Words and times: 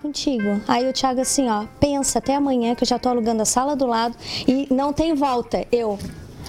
contigo. 0.00 0.60
Aí 0.66 0.88
o 0.88 0.92
Thiago 0.92 1.20
assim, 1.20 1.48
ó, 1.48 1.64
pensa 1.78 2.18
até 2.18 2.34
amanhã 2.34 2.74
que 2.74 2.82
eu 2.82 2.88
já 2.88 2.98
tô 2.98 3.08
alugando 3.08 3.42
a 3.42 3.44
sala 3.44 3.76
do 3.76 3.86
lado 3.86 4.16
e 4.46 4.66
não 4.72 4.92
tem 4.92 5.14
volta. 5.14 5.66
Eu, 5.70 5.98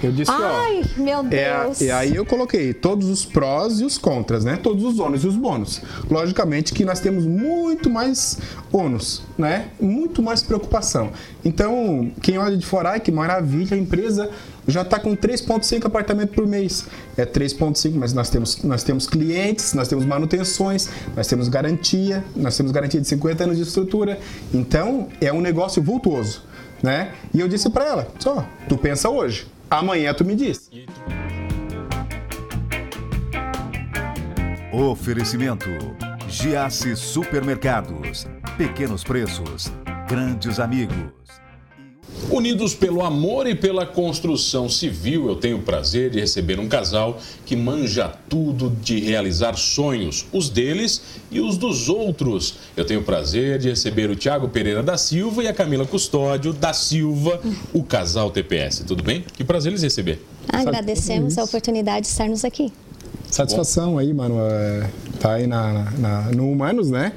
Eu 0.02 0.12
disse, 0.12 0.32
Ai, 0.32 0.82
ó. 0.98 1.02
meu 1.02 1.20
É, 1.32 1.64
Deus. 1.64 1.82
e 1.82 1.92
aí 1.92 2.16
eu 2.16 2.26
coloquei 2.26 2.74
todos 2.74 3.08
os 3.10 3.24
prós 3.26 3.80
e 3.80 3.86
os 3.86 3.98
contras, 3.98 4.44
né? 4.44 4.58
Todos 4.58 4.84
os 4.84 5.00
ônus 5.00 5.24
e 5.24 5.28
os 5.28 5.36
bônus. 5.36 5.82
Logicamente 6.10 6.74
que 6.74 6.84
nós 6.84 7.00
temos 7.00 7.26
muito 7.26 7.90
mais 7.90 8.38
ônus, 8.72 9.22
né? 9.38 9.68
Muito 9.80 10.24
mais 10.24 10.42
preocupação. 10.42 11.12
Então, 11.46 12.12
quem 12.22 12.38
olha 12.38 12.58
de 12.58 12.66
fora, 12.66 12.92
ai 12.92 13.00
que 13.00 13.12
maravilha, 13.12 13.76
a 13.76 13.80
empresa 13.80 14.30
já 14.68 14.82
está 14.82 15.00
com 15.00 15.16
3,5 15.16 15.86
apartamentos 15.86 16.34
por 16.36 16.48
mês. 16.48 16.86
É 17.18 17.26
3,5, 17.26 17.94
mas 17.96 18.14
nós 18.14 18.30
temos, 18.30 18.64
nós 18.64 18.84
temos 18.84 19.06
clientes, 19.08 19.74
nós 19.74 19.88
temos 19.88 20.06
manutenções, 20.06 20.90
nós 21.16 21.28
temos 21.28 21.48
garantia, 21.48 22.24
nós 22.36 22.56
temos 22.58 22.72
garantia 22.72 23.02
de 23.02 23.08
50 23.08 23.44
anos 23.44 23.58
de 23.58 23.64
estrutura. 23.64 24.20
Então, 24.54 25.10
é 25.20 25.32
um 25.34 25.42
negócio 25.42 25.82
vultuoso, 25.82 26.44
né? 26.82 27.12
E 27.34 27.40
eu 27.40 27.48
disse 27.48 27.70
para 27.70 27.86
ela, 27.86 28.08
só, 28.20 28.46
tu 28.70 28.78
pensa 28.78 29.10
hoje, 29.10 29.46
amanhã 29.72 30.14
tu 30.14 30.24
me 30.26 30.36
diz. 30.36 30.70
Oferecimento: 34.72 35.70
Giasse 36.28 36.96
Supermercados. 36.96 38.28
Pequenos 38.58 39.04
preços, 39.04 39.72
grandes 40.08 40.60
amigos. 40.60 40.96
Unidos 42.30 42.74
pelo 42.74 43.04
amor 43.04 43.46
e 43.48 43.54
pela 43.56 43.86
construção 43.86 44.70
civil, 44.70 45.28
eu 45.28 45.36
tenho 45.36 45.58
o 45.58 45.62
prazer 45.62 46.10
de 46.10 46.20
receber 46.20 46.60
um 46.60 46.68
casal 46.68 47.20
que 47.46 47.56
manja 47.56 48.08
tudo 48.30 48.70
de 48.82 49.00
realizar 49.02 49.56
sonhos, 49.58 50.26
os 50.32 50.50
deles 50.50 51.02
e 51.30 51.40
os 51.42 51.58
dos 51.58 51.90
outros. 51.90 52.56
Eu 52.76 52.86
tenho 52.86 53.02
o 53.02 53.04
prazer 53.04 53.60
de 53.60 53.70
receber 53.70 54.10
o 54.10 54.16
Tiago 54.16 54.48
Pereira 54.48 54.82
da 54.82 54.98
Silva 54.98 55.44
e 55.44 55.48
a 55.48 55.54
Camila 55.54 55.86
Custódio 55.86 56.54
da 56.54 56.72
Silva, 56.74 57.40
o 57.74 57.84
casal 57.84 58.32
TPS. 58.32 58.84
Tudo 58.88 59.04
bem? 59.04 59.26
Que 59.36 59.44
prazer 59.44 59.72
eles 59.72 59.84
receber. 59.84 60.24
Agradecemos 60.48 61.38
a 61.38 61.44
oportunidade 61.44 62.02
de 62.06 62.08
estarmos 62.12 62.46
aqui. 62.46 62.72
Satisfação 63.30 63.98
aí, 63.98 64.14
mano. 64.14 64.36
É, 64.40 64.90
tá 65.20 65.34
aí 65.34 65.48
na, 65.48 65.92
na- 65.98 66.22
no 66.32 66.50
Humanos, 66.50 66.90
né? 66.90 67.14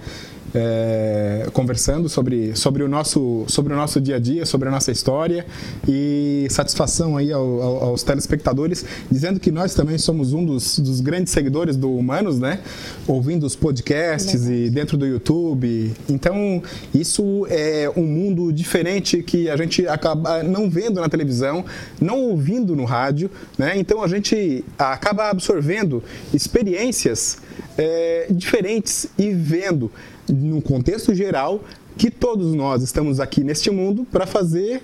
É, 0.57 1.49
conversando 1.53 2.09
sobre, 2.09 2.55
sobre, 2.55 2.85
o 2.85 2.89
nosso, 2.89 3.45
sobre 3.49 3.73
o 3.73 3.77
nosso 3.77 4.01
dia 4.01 4.17
a 4.17 4.19
dia, 4.21 4.47
sobre 4.47 4.69
a 4.69 4.71
nossa 4.71 4.93
história 4.93 5.45
e 5.89 6.47
satisfação 6.49 7.17
aí 7.17 7.33
ao- 7.33 7.61
ao- 7.61 7.85
aos 7.87 8.05
telespectadores, 8.05 8.85
dizendo 9.11 9.41
que 9.41 9.51
nós 9.51 9.75
também 9.75 9.99
somos 9.99 10.33
um 10.33 10.45
dos, 10.45 10.79
dos 10.79 11.01
grandes 11.01 11.33
seguidores 11.33 11.77
do 11.77 11.93
Humanos, 11.93 12.39
né? 12.39 12.61
Ouvindo 13.09 13.45
os 13.45 13.57
podcasts 13.57 14.47
e 14.49 14.71
dentro 14.71 14.97
do 14.97 15.05
YouTube. 15.05 15.93
Então, 16.09 16.63
isso 16.95 17.47
é 17.51 17.91
um 17.97 18.05
mundo 18.05 18.53
diferente 18.53 19.25
que 19.25 19.51
a 19.51 19.57
gente 19.57 19.87
acaba 19.89 20.43
não 20.45 20.71
vendo 20.71 21.01
na 21.01 21.09
televisão, 21.09 21.65
não 22.01 22.21
ouvindo 22.31 22.77
no 22.77 22.85
rádio, 22.85 23.29
né? 23.59 23.73
Então 23.77 24.03
a 24.05 24.07
gente 24.09 24.65
acaba 24.79 25.31
absorvendo 25.31 26.01
experiências 26.33 27.39
é, 27.77 28.29
diferentes 28.31 29.09
e 29.19 29.33
vendo 29.33 29.91
no 30.29 30.61
contexto 30.63 31.15
geral 31.15 31.63
que 31.97 32.11
todos 32.11 32.55
nós 32.55 32.83
estamos 32.83 33.21
aqui 33.21 33.45
neste 33.45 33.71
mundo 33.71 34.07
para 34.11 34.27
fazer 34.27 34.83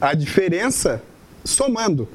a 0.00 0.14
diferença 0.14 1.02
somando. 1.44 2.08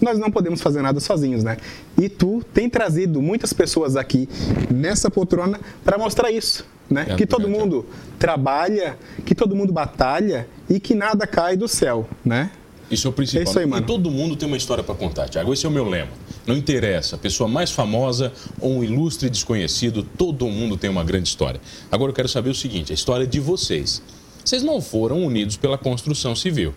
Nós 0.00 0.18
não 0.18 0.30
podemos 0.30 0.60
fazer 0.60 0.82
nada 0.82 1.00
sozinhos, 1.00 1.42
né? 1.42 1.56
E 1.98 2.08
tu 2.08 2.42
tem 2.52 2.68
trazido 2.68 3.22
muitas 3.22 3.52
pessoas 3.54 3.96
aqui 3.96 4.28
nessa 4.70 5.10
poltrona 5.10 5.58
para 5.82 5.96
mostrar 5.96 6.30
isso, 6.30 6.66
né? 6.90 7.06
É, 7.08 7.14
que 7.14 7.26
todo 7.26 7.48
mundo 7.48 7.86
trabalha, 8.18 8.98
que 9.24 9.34
todo 9.34 9.56
mundo 9.56 9.72
batalha 9.72 10.46
e 10.68 10.78
que 10.78 10.94
nada 10.94 11.26
cai 11.26 11.56
do 11.56 11.66
céu, 11.66 12.06
né? 12.22 12.50
Isso 12.90 13.06
é 13.08 13.10
o 13.10 13.12
principal. 13.12 13.40
É 13.40 13.44
isso 13.44 13.58
aí, 13.58 13.64
E 13.64 13.68
mano. 13.68 13.86
todo 13.86 14.10
mundo 14.10 14.36
tem 14.36 14.46
uma 14.46 14.56
história 14.56 14.84
para 14.84 14.94
contar, 14.94 15.28
Tiago. 15.28 15.52
Esse 15.52 15.64
é 15.64 15.68
o 15.68 15.72
meu 15.72 15.88
lema. 15.88 16.10
Não 16.46 16.56
interessa, 16.56 17.16
a 17.16 17.18
pessoa 17.18 17.48
mais 17.48 17.70
famosa 17.72 18.32
ou 18.60 18.78
um 18.78 18.84
ilustre 18.84 19.28
desconhecido, 19.28 20.02
todo 20.02 20.46
mundo 20.46 20.76
tem 20.76 20.88
uma 20.88 21.02
grande 21.02 21.28
história. 21.28 21.60
Agora 21.90 22.10
eu 22.10 22.14
quero 22.14 22.28
saber 22.28 22.50
o 22.50 22.54
seguinte: 22.54 22.92
a 22.92 22.94
história 22.94 23.26
de 23.26 23.40
vocês. 23.40 24.00
Vocês 24.44 24.62
não 24.62 24.80
foram 24.80 25.24
unidos 25.24 25.56
pela 25.56 25.76
construção 25.76 26.36
civil. 26.36 26.72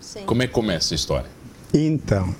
Sim. 0.00 0.22
Como 0.24 0.42
é 0.42 0.46
que 0.46 0.52
começa 0.52 0.86
essa 0.86 0.94
história? 0.94 1.26
Então, 1.74 2.32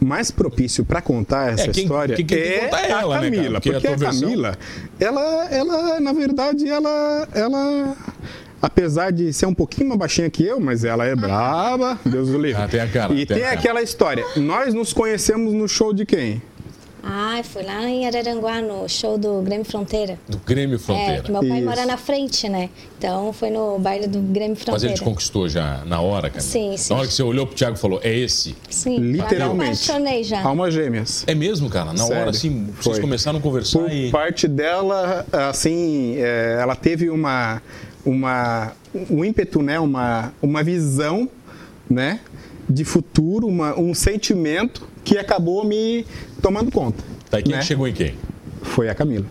mais 0.00 0.30
propício 0.30 0.84
para 0.84 1.00
contar 1.00 1.52
essa 1.54 1.64
É, 1.64 1.68
quem- 1.68 1.84
história 1.84 2.16
quem- 2.16 2.26
quem 2.26 2.38
é 2.38 2.58
contar 2.64 2.84
é 2.84 2.90
ela, 2.90 3.16
a 3.16 3.20
né, 3.20 3.30
cara? 3.30 3.36
Camila, 3.36 3.52
Porque 3.60 3.68
a 3.70 3.72
porque, 3.72 3.86
tua 3.86 3.94
a 3.94 3.98
versão- 3.98 4.20
Camila, 4.28 4.58
ela, 5.00 5.48
ela, 5.50 6.00
na 6.00 6.12
verdade, 6.12 6.68
ela, 6.68 7.28
ela, 7.32 7.96
apesar 8.64 9.10
de 9.12 9.32
ser 9.32 9.46
um 9.46 9.54
pouquinho 9.54 9.88
mais 9.88 9.98
baixinha 9.98 10.30
que 10.30 10.42
eu, 10.44 10.58
mas 10.58 10.84
ela 10.84 11.04
é 11.04 11.14
braba, 11.14 11.98
Deus 12.04 12.30
o 12.30 12.38
livre. 12.38 12.62
Ah, 12.62 12.66
tem 12.68 12.80
a 12.80 12.88
cara, 12.88 13.12
E 13.12 13.26
tem 13.26 13.36
a 13.36 13.38
tem 13.40 13.44
cara. 13.48 13.58
aquela 13.58 13.82
história. 13.82 14.24
Nós 14.36 14.72
nos 14.72 14.92
conhecemos 14.92 15.52
no 15.52 15.68
show 15.68 15.92
de 15.92 16.06
quem? 16.06 16.40
Ai, 17.06 17.42
fui 17.42 17.62
lá 17.62 17.82
em 17.86 18.06
Araranguá, 18.06 18.62
no 18.62 18.88
show 18.88 19.18
do 19.18 19.42
Grêmio 19.42 19.64
Fronteira. 19.66 20.18
Do 20.26 20.38
Grêmio 20.38 20.76
É, 20.76 20.78
Fronteira. 20.78 21.22
que 21.22 21.30
meu 21.30 21.40
pai 21.42 21.58
Isso. 21.58 21.64
mora 21.68 21.84
na 21.84 21.98
frente, 21.98 22.48
né? 22.48 22.70
Então 22.96 23.30
foi 23.30 23.50
no 23.50 23.78
baile 23.78 24.06
do 24.06 24.20
Grêmio 24.20 24.56
Mas 24.56 24.60
ele 24.60 24.64
Fronteira. 24.64 24.94
te 24.94 25.02
conquistou 25.02 25.46
já 25.46 25.84
na 25.84 26.00
hora, 26.00 26.30
cara? 26.30 26.40
Sim, 26.40 26.74
sim. 26.78 26.92
Na 26.94 27.00
hora 27.00 27.06
que 27.08 27.12
você 27.12 27.22
olhou 27.22 27.46
pro 27.46 27.54
Thiago 27.54 27.76
e 27.76 27.78
falou, 27.78 28.00
é 28.02 28.10
esse? 28.16 28.56
Sim, 28.70 28.96
Literalmente. 28.98 29.84
Já 29.84 29.98
me 29.98 29.98
apaixonei 30.06 30.24
já. 30.24 30.42
Almas 30.42 30.72
gêmeas. 30.72 31.24
É 31.26 31.34
mesmo, 31.34 31.68
cara? 31.68 31.92
Na 31.92 31.98
Sério, 31.98 32.22
hora, 32.22 32.30
assim, 32.30 32.64
vocês 32.80 32.96
foi. 32.96 33.00
começaram 33.00 33.38
a 33.38 33.42
conversar 33.42 33.80
Por 33.80 33.92
e... 33.92 34.10
parte 34.10 34.48
dela, 34.48 35.26
assim, 35.30 36.14
é, 36.16 36.56
ela 36.58 36.74
teve 36.74 37.10
uma, 37.10 37.60
uma, 38.04 38.72
um 39.10 39.22
ímpeto, 39.22 39.60
né? 39.62 39.78
Uma, 39.78 40.32
uma 40.40 40.62
visão, 40.64 41.28
né? 41.90 42.20
De 42.74 42.84
futuro, 42.84 43.46
uma, 43.46 43.78
um 43.78 43.94
sentimento 43.94 44.86
que 45.04 45.16
acabou 45.16 45.64
me 45.64 46.04
tomando 46.42 46.70
conta. 46.70 47.02
Tá, 47.30 47.38
e 47.38 47.42
quem 47.42 47.52
né? 47.54 47.62
chegou 47.62 47.86
em 47.86 47.92
quem? 47.92 48.14
Foi 48.62 48.88
a 48.88 48.94
Camila. 48.94 49.26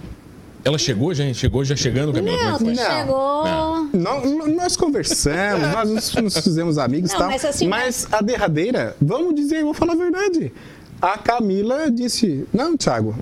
Ela 0.65 0.77
chegou, 0.77 1.13
já 1.13 1.31
chegou 1.33 1.65
já 1.65 1.75
chegando, 1.75 2.13
Camila? 2.13 2.37
Não, 2.37 2.55
é 2.55 2.59
foi? 2.59 2.73
Não. 2.73 2.99
chegou. 2.99 3.43
Não. 3.43 3.89
Nó- 4.25 4.47
Nós 4.47 4.77
conversamos, 4.77 5.69
nós 5.73 5.89
nos- 5.89 6.13
nos 6.15 6.37
fizemos 6.37 6.77
amigos 6.77 7.09
e 7.11 7.13
Não, 7.13 7.19
tal. 7.19 7.29
mas 7.31 7.43
assim, 7.43 7.67
mas 7.67 8.07
a 8.11 8.21
derradeira, 8.21 8.95
vamos 9.01 9.35
dizer, 9.35 9.61
vou 9.63 9.73
falar 9.73 9.91
a 9.93 9.97
verdade. 9.97 10.53
A 11.01 11.17
Camila 11.17 11.91
disse: 11.91 12.47
Não, 12.53 12.77
Thiago, 12.77 13.13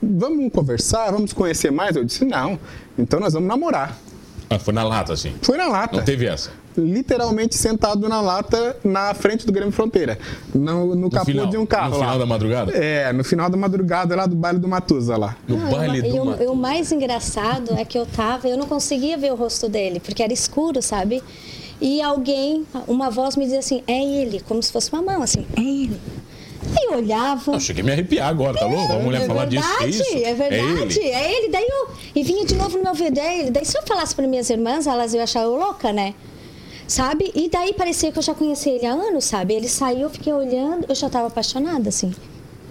vamos 0.00 0.52
conversar, 0.52 1.10
vamos 1.10 1.32
conhecer 1.32 1.72
mais. 1.72 1.96
Eu 1.96 2.04
disse: 2.04 2.24
Não, 2.24 2.56
então 2.96 3.18
nós 3.18 3.32
vamos 3.32 3.48
namorar. 3.48 3.98
Ah, 4.48 4.60
foi 4.60 4.72
na 4.72 4.84
lata, 4.84 5.12
assim. 5.12 5.32
Foi 5.42 5.56
na 5.56 5.66
lata. 5.66 5.96
Não 5.96 6.04
teve 6.04 6.24
essa. 6.26 6.50
Literalmente 6.76 7.54
sentado 7.56 8.08
na 8.08 8.20
lata 8.20 8.76
na 8.84 9.14
frente 9.14 9.46
do 9.46 9.52
Grêmio 9.52 9.72
Fronteira. 9.72 10.18
No, 10.54 10.94
no 10.94 11.10
capô 11.10 11.26
final, 11.26 11.46
de 11.46 11.56
um 11.56 11.66
carro. 11.66 11.90
no 11.90 11.98
lá. 11.98 12.04
final 12.04 12.18
da 12.18 12.26
madrugada? 12.26 12.72
É, 12.72 13.12
no 13.12 13.24
final 13.24 13.48
da 13.50 13.56
madrugada 13.56 14.14
lá 14.14 14.26
do 14.26 14.36
baile 14.36 14.58
do 14.58 14.68
Matusa 14.68 15.16
lá. 15.16 15.36
No 15.48 15.56
Não, 15.56 15.70
baile 15.70 15.98
e, 15.98 16.10
do 16.10 16.24
Mato. 16.24 16.42
e 16.42 16.46
o 16.46 16.54
mais 16.54 16.92
engraçado 16.92 17.74
é 17.74 17.84
que 17.84 17.98
eu 17.98 18.06
tava, 18.06 18.48
eu 18.48 18.56
não 18.56 18.66
conseguia 18.66 19.16
ver 19.16 19.32
o 19.32 19.36
rosto 19.36 19.68
dele, 19.68 20.00
porque 20.00 20.22
era 20.22 20.32
escuro, 20.32 20.82
sabe? 20.82 21.22
E 21.80 22.00
alguém, 22.00 22.64
uma 22.86 23.10
voz 23.10 23.36
me 23.36 23.44
dizia 23.44 23.58
assim, 23.58 23.82
é 23.86 24.02
ele, 24.02 24.40
como 24.40 24.62
se 24.62 24.72
fosse 24.72 24.90
uma 24.92 25.02
mão, 25.02 25.22
assim, 25.22 25.46
é 25.56 25.60
ele. 25.60 26.00
Aí 26.74 26.84
eu 26.90 26.98
olhava. 26.98 27.52
Eu 27.52 27.60
cheguei 27.60 27.82
a 27.82 27.84
me 27.84 27.92
arrepiar 27.92 28.28
agora, 28.28 28.58
tá 28.58 28.66
louco? 28.66 28.92
A 28.92 28.98
mulher 28.98 29.22
é 29.22 29.26
falar 29.26 29.44
disso, 29.44 29.68
verdade, 29.68 29.90
isso? 29.90 30.16
é 30.24 30.34
verdade, 30.34 30.98
ele. 30.98 31.08
é 31.10 31.38
ele. 31.38 31.48
Daí 31.52 31.66
eu 31.68 31.88
e 32.14 32.22
vinha 32.22 32.44
de 32.44 32.54
novo 32.56 32.76
no 32.76 32.82
meu 32.84 32.94
vídeo, 32.94 33.20
é 33.20 33.40
ele. 33.40 33.50
Daí 33.50 33.64
se 33.64 33.78
eu 33.78 33.82
falasse 33.86 34.14
para 34.14 34.26
minhas 34.26 34.50
irmãs, 34.50 34.86
elas 34.86 35.14
iam 35.14 35.22
achar 35.22 35.42
eu 35.42 35.54
louca, 35.56 35.92
né? 35.92 36.14
Sabe? 36.88 37.32
E 37.34 37.48
daí 37.48 37.72
parecia 37.74 38.12
que 38.12 38.18
eu 38.18 38.22
já 38.22 38.34
conhecia 38.34 38.72
ele 38.72 38.86
há 38.86 38.92
anos, 38.92 39.24
sabe? 39.24 39.54
Ele 39.54 39.68
saiu, 39.68 40.02
eu 40.02 40.10
fiquei 40.10 40.32
olhando, 40.32 40.86
eu 40.88 40.94
já 40.94 41.08
estava 41.08 41.26
apaixonada, 41.26 41.88
assim. 41.88 42.12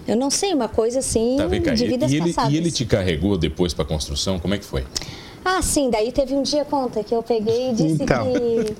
Eu 0.08 0.16
não 0.16 0.30
sei, 0.30 0.54
uma 0.54 0.68
coisa 0.68 1.00
assim 1.00 1.34
Tá, 1.36 1.46
vem 1.46 1.60
cá. 1.60 1.74
de 1.74 1.86
vidas 1.86 2.10
e 2.12 2.16
ele, 2.16 2.32
passadas. 2.32 2.52
e 2.52 2.56
ele 2.56 2.70
te 2.70 2.84
carregou 2.86 3.36
depois 3.36 3.74
pra 3.74 3.84
construção? 3.84 4.38
Como 4.38 4.54
é 4.54 4.58
que 4.58 4.64
foi? 4.64 4.84
Ah, 5.44 5.60
sim, 5.62 5.90
daí 5.90 6.10
teve 6.12 6.34
um 6.34 6.42
dia, 6.42 6.64
conta, 6.64 7.02
que 7.04 7.14
eu 7.14 7.22
peguei 7.22 7.70
e 7.70 7.74
disse 7.74 8.02
Então. 8.02 8.32
que. 8.32 8.74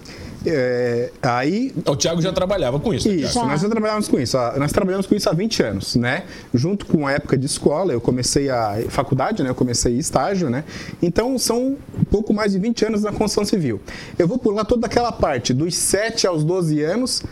É, 0.48 1.10
aí 1.22 1.75
O 1.84 1.96
Thiago 1.96 2.22
já 2.22 2.32
trabalhava 2.32 2.78
com 2.78 2.94
isso, 2.94 3.08
né, 3.08 3.16
Isso, 3.16 3.32
Thiago? 3.32 3.48
nós 3.48 3.60
já 3.60 3.69
trabalhávamos 3.69 4.08
com 4.08 4.19
isso. 4.20 4.38
ó, 4.38 4.56
Nós 4.58 4.70
trabalhamos 4.72 5.06
com 5.06 5.14
isso 5.14 5.28
há 5.28 5.32
20 5.32 5.62
anos, 5.62 5.96
né? 5.96 6.22
Junto 6.54 6.87
com 6.87 7.06
a 7.06 7.12
época 7.12 7.37
de 7.37 7.46
escola, 7.46 7.93
eu 7.93 8.00
comecei 8.00 8.48
a 8.48 8.78
faculdade, 8.88 9.43
né? 9.43 9.50
Eu 9.50 9.54
comecei 9.54 9.94
estágio, 9.98 10.48
né? 10.48 10.64
Então 11.02 11.38
são 11.38 11.76
um 11.98 12.04
pouco 12.10 12.32
mais 12.32 12.52
de 12.52 12.58
20 12.58 12.84
anos 12.87 13.02
na 13.02 13.10
construção 13.10 13.44
civil. 13.44 13.81
Eu 14.19 14.28
vou 14.28 14.38
pular 14.38 14.64
toda 14.64 14.87
aquela 14.87 15.10
parte 15.12 15.52
dos 15.52 15.75
7 15.75 16.26
aos 16.26 16.44
12 16.44 16.81
anos 16.82 17.22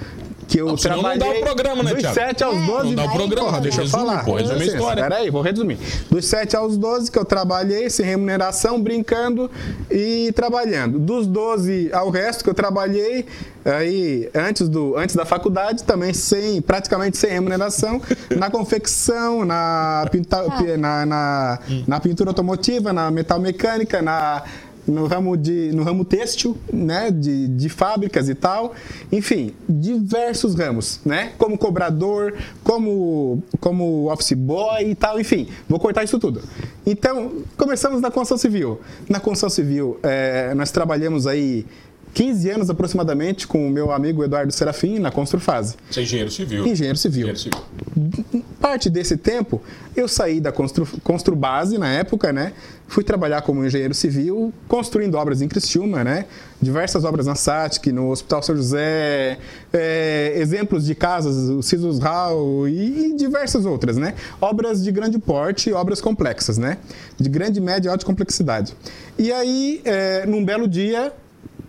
que 0.49 0.61
eu 0.61 0.67
Não, 0.67 0.77
senão 0.77 0.97
não 0.97 1.03
trabalhei. 1.03 1.35
dá 1.35 1.39
o 1.41 1.43
programa, 1.45 1.83
né, 1.83 1.93
Dos 1.93 2.01
Thiago? 2.03 2.15
7 2.15 2.45
aos 2.45 2.57
É, 2.57 2.67
12 2.67 2.85
Não 2.87 2.95
dá 2.95 3.05
o 3.05 3.13
programa, 3.13 3.47
Porra, 3.49 3.61
deixa 3.61 3.79
eu 3.81 3.85
resume, 3.85 4.03
falar. 4.05 4.25
pô, 4.25 4.35
resume 4.37 4.63
a 4.63 4.67
história. 4.67 5.03
Peraí, 5.03 5.31
vou 5.31 5.43
resumir. 5.43 5.79
Dos 6.11 6.25
7 6.27 6.57
aos 6.57 6.77
12 6.77 7.11
que 7.11 7.19
eu 7.19 7.25
trabalhei, 7.25 7.89
sem 7.91 8.05
remuneração, 8.07 8.81
brincando 8.81 9.51
e 9.91 10.33
trabalhando. 10.35 10.99
Dos 10.99 11.27
12 11.27 11.91
ao 11.93 12.11
resto 12.11 12.45
que 12.45 12.51
eu 12.51 12.55
trabalhei, 12.55 13.27
aí 13.65 14.29
antes, 14.35 14.69
do, 14.69 14.97
antes 14.97 15.17
da 15.17 15.25
faculdade, 15.25 15.85
também 15.85 16.13
sem, 16.13 16.61
praticamente 16.61 17.17
sem 17.17 17.31
remuneração, 17.31 18.01
na 18.37 18.51
confecção, 18.51 19.45
na, 19.45 20.07
pinta, 20.11 20.45
Ah. 20.45 20.77
na, 20.77 21.07
na, 21.07 21.59
na 21.87 22.01
pintura 22.01 22.31
automotiva, 22.31 22.93
na 22.93 23.11
metal 23.11 23.39
mecânica, 23.39 24.03
na 24.03 24.43
no 24.87 25.07
ramo, 25.07 25.37
de, 25.37 25.73
no 25.73 25.83
ramo 25.83 26.05
têxtil, 26.05 26.57
né? 26.73 27.11
De, 27.11 27.49
de 27.49 27.69
fábricas 27.69 28.29
e 28.29 28.35
tal. 28.35 28.75
Enfim, 29.11 29.55
diversos 29.69 30.55
ramos, 30.55 31.01
né? 31.05 31.33
Como 31.39 31.57
cobrador, 31.59 32.35
como, 32.63 33.43
como 33.61 34.13
office 34.13 34.33
boy 34.33 34.91
e 34.91 34.95
tal. 34.95 35.21
Enfim, 35.21 35.49
vou 35.69 35.79
cortar 35.79 36.05
isso 36.05 36.19
tudo. 36.19 36.43
Então, 36.87 37.33
começamos 37.57 38.01
na 38.01 38.11
construção 38.11 38.39
civil. 38.39 38.81
Na 39.09 39.21
construção 39.21 39.51
civil, 39.51 39.99
é, 40.03 40.55
nós 40.55 40.71
trabalhamos 40.71 41.27
aí 41.27 41.67
15 42.15 42.49
anos 42.49 42.71
aproximadamente 42.71 43.45
com 43.45 43.67
o 43.67 43.71
meu 43.71 43.91
amigo 43.91 44.23
Eduardo 44.23 44.53
Serafim 44.53 45.01
na 45.01 45.11
Construfase. 45.11 45.75
Você 45.91 46.01
é 46.01 46.03
engenheiro 46.05 46.31
civil. 46.31 46.67
Engenheiro 46.67 46.97
civil. 46.97 47.29
Engenheiro 47.29 47.39
civil. 47.39 48.55
Parte 48.61 48.89
desse 48.89 49.17
tempo, 49.17 49.61
eu 49.97 50.07
saí 50.07 50.41
da 50.41 50.53
Constru, 50.53 50.87
Construbase 51.03 51.77
na 51.77 51.93
época, 51.93 52.33
né? 52.33 52.53
Fui 52.87 53.03
trabalhar 53.03 53.43
como 53.43 53.65
engenheiro 53.65 53.95
civil, 53.95 54.53
construindo 54.69 55.17
obras 55.17 55.43
em 55.43 55.49
Criciúma, 55.49 56.05
né? 56.05 56.27
Diversas 56.63 57.05
obras 57.05 57.27
na 57.27 57.35
SATIC, 57.35 57.91
no 57.91 58.11
Hospital 58.11 58.43
São 58.43 58.55
José, 58.55 59.39
é, 59.73 60.35
exemplos 60.37 60.87
de 60.87 60.95
casas, 60.95 61.51
o 61.51 61.63
Cisos 61.63 61.99
Hall 61.99 62.69
e, 62.69 63.09
e 63.09 63.17
diversas 63.17 63.67
outras, 63.67 63.97
né? 63.97 64.15
Obras 64.41 64.85
de 64.85 64.93
grande 64.93 65.19
porte, 65.19 65.73
obras 65.73 66.01
complexas, 66.01 66.59
né? 66.59 66.79
De 67.19 67.29
grande, 67.29 67.61
média 67.61 67.89
e 67.89 67.91
alta 67.91 68.07
complexidade. 68.07 68.73
E 69.19 69.33
aí, 69.33 69.81
é, 69.85 70.27
num 70.27 70.45
belo 70.45 70.69
dia, 70.69 71.13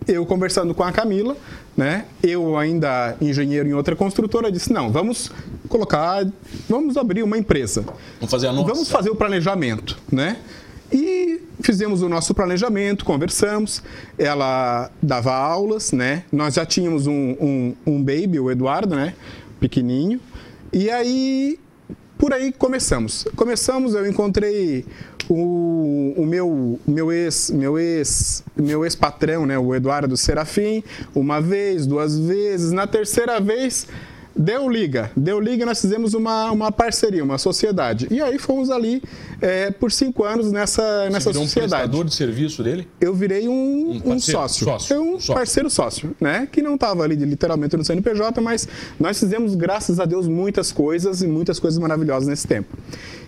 eu 0.08 0.26
conversando 0.26 0.74
com 0.74 0.84
a 0.84 0.92
Camila, 0.92 1.36
né? 1.76 2.06
Eu 2.22 2.58
ainda 2.58 3.16
engenheiro 3.22 3.68
em 3.68 3.74
outra 3.74 3.96
construtora, 3.96 4.52
disse: 4.52 4.72
"Não, 4.72 4.92
vamos 4.92 5.32
colocar, 5.68 6.26
vamos 6.70 6.98
abrir 6.98 7.24
uma 7.24 7.38
empresa. 7.38 7.86
Vamos 8.20 8.32
fazer 8.32 8.48
a 8.48 8.54
nossa. 8.54 8.68
Vamos 8.68 8.90
fazer 8.90 9.10
o 9.10 9.16
planejamento, 9.16 9.98
né? 10.12 10.38
E 10.92 11.42
fizemos 11.62 12.02
o 12.02 12.10
nosso 12.10 12.34
planejamento, 12.34 13.04
conversamos. 13.04 13.82
Ela 14.18 14.90
dava 15.02 15.34
aulas, 15.34 15.92
né? 15.92 16.24
Nós 16.32 16.54
já 16.54 16.66
tínhamos 16.66 17.08
um, 17.08 17.36
um, 17.40 17.76
um 17.86 18.04
baby, 18.04 18.40
o 18.40 18.52
Eduardo, 18.52 18.96
né? 18.96 19.14
Pequenininho. 19.60 20.20
E 20.72 20.90
aí, 20.90 21.60
por 22.18 22.34
aí 22.34 22.52
começamos. 22.52 23.26
Começamos, 23.36 23.94
eu 23.94 24.08
encontrei 24.08 24.86
o, 25.30 26.14
o 26.18 26.26
meu, 26.26 26.80
meu 26.88 27.12
ex, 27.12 27.50
meu 27.52 27.78
ex, 27.78 28.44
meu 28.56 28.84
ex-patrão, 28.84 29.46
né? 29.46 29.58
O 29.58 29.74
Eduardo 29.74 30.16
Serafim, 30.16 30.84
uma 31.14 31.42
vez, 31.42 31.86
duas 31.86 32.18
vezes. 32.18 32.72
Na 32.72 32.88
terceira 32.88 33.40
vez, 33.40 33.88
Deu 34.38 34.70
liga, 34.70 35.10
deu 35.16 35.40
liga, 35.40 35.66
nós 35.66 35.80
fizemos 35.80 36.14
uma, 36.14 36.52
uma 36.52 36.70
parceria, 36.70 37.24
uma 37.24 37.38
sociedade. 37.38 38.06
E 38.12 38.22
aí 38.22 38.38
fomos 38.38 38.70
ali 38.70 39.02
é, 39.42 39.72
por 39.72 39.92
cinco 39.92 40.24
anos 40.24 40.52
nessa, 40.52 41.10
nessa 41.10 41.26
Você 41.26 41.30
virou 41.32 41.44
sociedade. 41.44 41.66
um 41.66 41.78
prestador 41.78 42.06
de 42.06 42.14
serviço 42.16 42.64
dele? 42.64 42.88
Eu 43.00 43.14
virei 43.14 43.48
um, 43.48 44.02
Um 44.04 44.14
um, 44.14 44.20
sócio. 44.20 44.66
sócio, 44.66 45.02
um 45.02 45.14
sócio. 45.20 45.34
parceiro 45.34 45.70
sócio, 45.70 46.16
né? 46.20 46.48
Que 46.52 46.62
não 46.62 46.76
estava 46.76 47.04
ali 47.04 47.16
literalmente 47.16 47.76
no 47.76 47.84
CNPJ, 47.84 48.40
mas 48.42 48.68
nós 49.00 49.20
fizemos, 49.20 49.56
graças 49.56 50.00
a 50.00 50.06
Deus, 50.06 50.28
muitas 50.28 50.72
coisas 50.72 51.22
e 51.22 51.28
muitas 51.28 51.60
coisas 51.60 51.80
maravilhosas 51.80 52.28
nesse 52.28 52.48
tempo. 52.48 52.76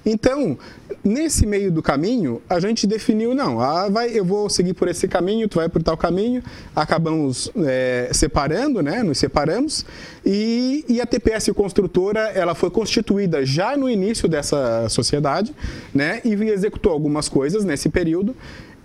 Então, 0.06 0.57
nesse 1.04 1.45
meio 1.45 1.69
do 1.69 1.81
caminho, 1.81 2.42
a 2.50 2.60
gente 2.62 2.88
definiu, 2.88 3.36
não, 3.36 3.60
ah, 3.60 3.89
vai, 3.89 4.10
eu 4.10 4.24
vou 4.24 4.50
seguir 4.50 4.74
por 4.74 4.88
esse 4.88 5.06
caminho, 5.07 5.50
tu 5.50 5.56
vai 5.56 5.68
por 5.68 5.83
tal 5.83 5.98
caminho, 5.98 6.42
acabamos 6.74 7.51
é, 7.65 8.10
separando, 8.13 8.81
né? 8.81 9.03
Nos 9.03 9.18
separamos 9.18 9.86
e, 10.25 10.86
e 10.88 11.01
a 11.01 11.06
TPS 11.06 11.50
Construtora, 11.53 12.19
ela 12.33 12.56
foi 12.56 12.69
constituída 12.69 13.45
já 13.45 13.75
no 13.75 13.89
início 13.89 14.30
dessa 14.30 14.88
sociedade, 14.89 15.53
né? 15.98 16.22
E 16.24 16.34
executou 16.34 16.92
algumas 16.94 17.28
coisas 17.28 17.66
nesse 17.66 17.90
período. 17.90 18.36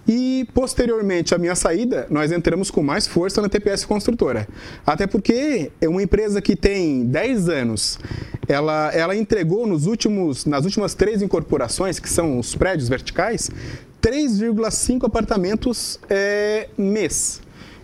E 0.08 0.48
posteriormente 0.52 1.32
à 1.32 1.38
minha 1.38 1.54
saída, 1.54 2.08
nós 2.10 2.32
entramos 2.32 2.70
com 2.70 2.82
mais 2.82 3.06
força 3.06 3.40
na 3.40 3.48
TPS 3.48 3.84
Construtora. 3.84 4.48
Até 4.84 5.06
porque 5.06 5.70
é 5.80 5.88
uma 5.88 6.02
empresa 6.02 6.42
que 6.42 6.56
tem 6.56 7.04
10 7.06 7.48
anos. 7.48 8.00
Ela, 8.48 8.90
ela 8.92 9.14
entregou 9.14 9.64
nos 9.64 9.86
últimos, 9.86 10.44
nas 10.44 10.64
últimas 10.64 10.94
três 10.94 11.22
incorporações, 11.22 12.00
que 12.00 12.08
são 12.08 12.38
os 12.38 12.56
prédios 12.56 12.88
verticais, 12.88 13.48
3,5 14.02 15.06
apartamentos 15.06 16.00
é, 16.10 16.68
mês. 16.76 17.41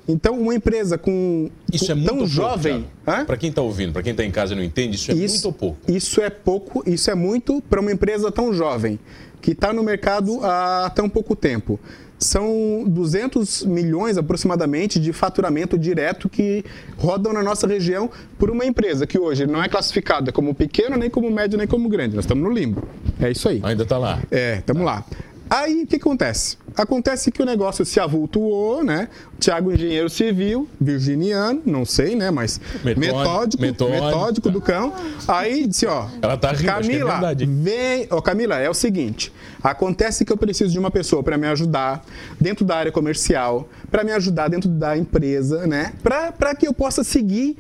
Então, 0.08 0.40
uma 0.40 0.54
empresa 0.54 0.96
com, 0.96 1.50
Isso 1.70 1.86
com 1.86 1.92
é 1.92 1.94
muito 1.94 2.08
tão 2.08 2.16
pouco, 2.16 2.32
jovem. 2.32 2.86
Para 3.04 3.36
quem 3.36 3.50
está 3.50 3.60
ouvindo, 3.60 3.92
para 3.92 4.02
quem 4.02 4.12
está 4.12 4.24
em 4.24 4.30
casa 4.30 4.54
e 4.54 4.56
não 4.56 4.64
entende, 4.64 4.96
isso 4.96 5.10
é 5.10 5.14
muito 5.14 5.44
ou 5.44 5.52
pouco. 5.52 5.92
Isso 5.92 6.20
é 6.22 6.30
pouco, 6.30 6.82
isso 6.86 7.10
é 7.10 7.14
muito 7.14 7.60
para 7.60 7.78
uma 7.78 7.92
empresa 7.92 8.32
tão 8.32 8.54
jovem, 8.54 8.98
que 9.42 9.50
está 9.50 9.70
no 9.70 9.82
mercado 9.82 10.40
há 10.42 10.90
tão 10.94 11.10
pouco 11.10 11.36
tempo. 11.36 11.78
São 12.18 12.84
200 12.86 13.64
milhões 13.64 14.18
aproximadamente 14.18 14.98
de 14.98 15.12
faturamento 15.12 15.78
direto 15.78 16.28
que 16.28 16.64
rodam 16.96 17.32
na 17.32 17.44
nossa 17.44 17.64
região 17.66 18.10
por 18.36 18.50
uma 18.50 18.64
empresa 18.64 19.06
que 19.06 19.16
hoje 19.16 19.46
não 19.46 19.62
é 19.62 19.68
classificada 19.68 20.32
como 20.32 20.52
pequena, 20.52 20.96
nem 20.96 21.08
como 21.08 21.30
média, 21.30 21.56
nem 21.56 21.66
como 21.66 21.88
grande. 21.88 22.16
Nós 22.16 22.24
estamos 22.24 22.42
no 22.42 22.50
limbo. 22.50 22.82
É 23.20 23.30
isso 23.30 23.48
aí. 23.48 23.60
Ainda 23.62 23.84
está 23.84 23.98
lá. 23.98 24.20
É, 24.32 24.56
estamos 24.56 24.84
lá. 24.84 25.04
Aí, 25.50 25.82
o 25.84 25.86
que 25.86 25.96
acontece? 25.96 26.58
Acontece 26.76 27.32
que 27.32 27.42
o 27.42 27.46
negócio 27.46 27.84
se 27.84 27.98
avultuou, 27.98 28.84
né? 28.84 29.08
Tiago, 29.38 29.72
engenheiro 29.72 30.08
civil, 30.08 30.68
virginiano, 30.80 31.62
não 31.64 31.84
sei, 31.84 32.14
né? 32.14 32.30
Mas 32.30 32.60
Metódico, 32.84 33.06
metódico, 33.06 33.62
metódico, 33.62 33.90
metódico, 33.90 34.50
do 34.50 34.60
cão. 34.60 34.92
Aí 35.26 35.66
disse, 35.66 35.86
ó... 35.86 36.06
Ela 36.22 36.36
tá 36.36 36.52
rindo, 36.52 36.70
é 36.70 36.72
Camila, 36.72 37.12
verdade. 37.12 37.46
vem... 37.46 38.06
Ó, 38.10 38.20
Camila, 38.20 38.58
é 38.58 38.68
o 38.68 38.74
seguinte. 38.74 39.32
Acontece 39.62 40.24
que 40.24 40.32
eu 40.32 40.36
preciso 40.36 40.70
de 40.70 40.78
uma 40.78 40.90
pessoa 40.90 41.22
para 41.22 41.36
me 41.36 41.46
ajudar 41.48 42.04
dentro 42.40 42.64
da 42.64 42.76
área 42.76 42.92
comercial, 42.92 43.68
para 43.90 44.04
me 44.04 44.12
ajudar 44.12 44.48
dentro 44.48 44.68
da 44.68 44.96
empresa, 44.96 45.66
né? 45.66 45.92
Para 46.02 46.54
que 46.54 46.68
eu 46.68 46.74
possa 46.74 47.02
seguir 47.02 47.56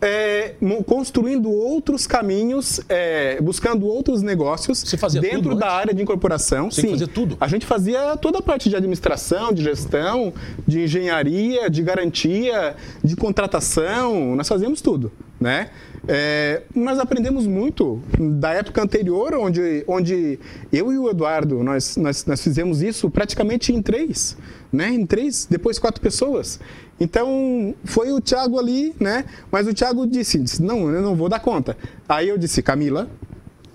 é, 0.00 0.54
construindo 0.86 1.50
outros 1.50 2.06
caminhos, 2.06 2.80
é, 2.88 3.40
buscando 3.40 3.86
outros 3.86 4.22
negócios 4.22 4.84
dentro 5.20 5.54
da 5.54 5.66
antes? 5.66 5.78
área 5.78 5.94
de 5.94 6.02
incorporação. 6.02 6.70
Você 6.70 6.82
Sim, 6.82 6.90
fazia 6.90 7.08
tudo? 7.08 7.36
A 7.40 7.48
gente 7.48 7.66
fazia 7.66 8.16
toda 8.16 8.38
a 8.38 8.42
parte 8.42 8.68
de 8.68 8.76
administração, 8.76 9.52
de 9.52 9.62
gestão, 9.62 10.32
de 10.66 10.84
engenharia, 10.84 11.68
de 11.68 11.82
garantia, 11.82 12.76
de 13.02 13.16
contratação. 13.16 14.36
Nós 14.36 14.48
fazíamos 14.48 14.80
tudo, 14.80 15.10
né? 15.40 15.70
É, 16.10 16.62
nós 16.74 16.98
aprendemos 16.98 17.46
muito 17.46 18.00
da 18.18 18.54
época 18.54 18.82
anterior, 18.82 19.34
onde, 19.34 19.84
onde 19.86 20.38
eu 20.72 20.90
e 20.90 20.98
o 20.98 21.10
Eduardo 21.10 21.62
nós, 21.62 21.98
nós, 21.98 22.24
nós 22.24 22.42
fizemos 22.42 22.80
isso 22.80 23.10
praticamente 23.10 23.74
em 23.74 23.82
três, 23.82 24.34
né? 24.72 24.88
Em 24.88 25.04
três, 25.04 25.46
depois 25.48 25.78
quatro 25.78 26.00
pessoas. 26.00 26.58
Então 26.98 27.74
foi 27.84 28.10
o 28.10 28.20
Thiago 28.22 28.58
ali, 28.58 28.94
né? 28.98 29.26
Mas 29.52 29.66
o 29.66 29.74
Thiago 29.74 30.06
disse, 30.06 30.38
disse 30.38 30.62
não, 30.62 30.90
eu 30.90 31.02
não 31.02 31.14
vou 31.14 31.28
dar 31.28 31.40
conta. 31.40 31.76
Aí 32.08 32.28
eu 32.28 32.38
disse, 32.38 32.62
Camila, 32.62 33.08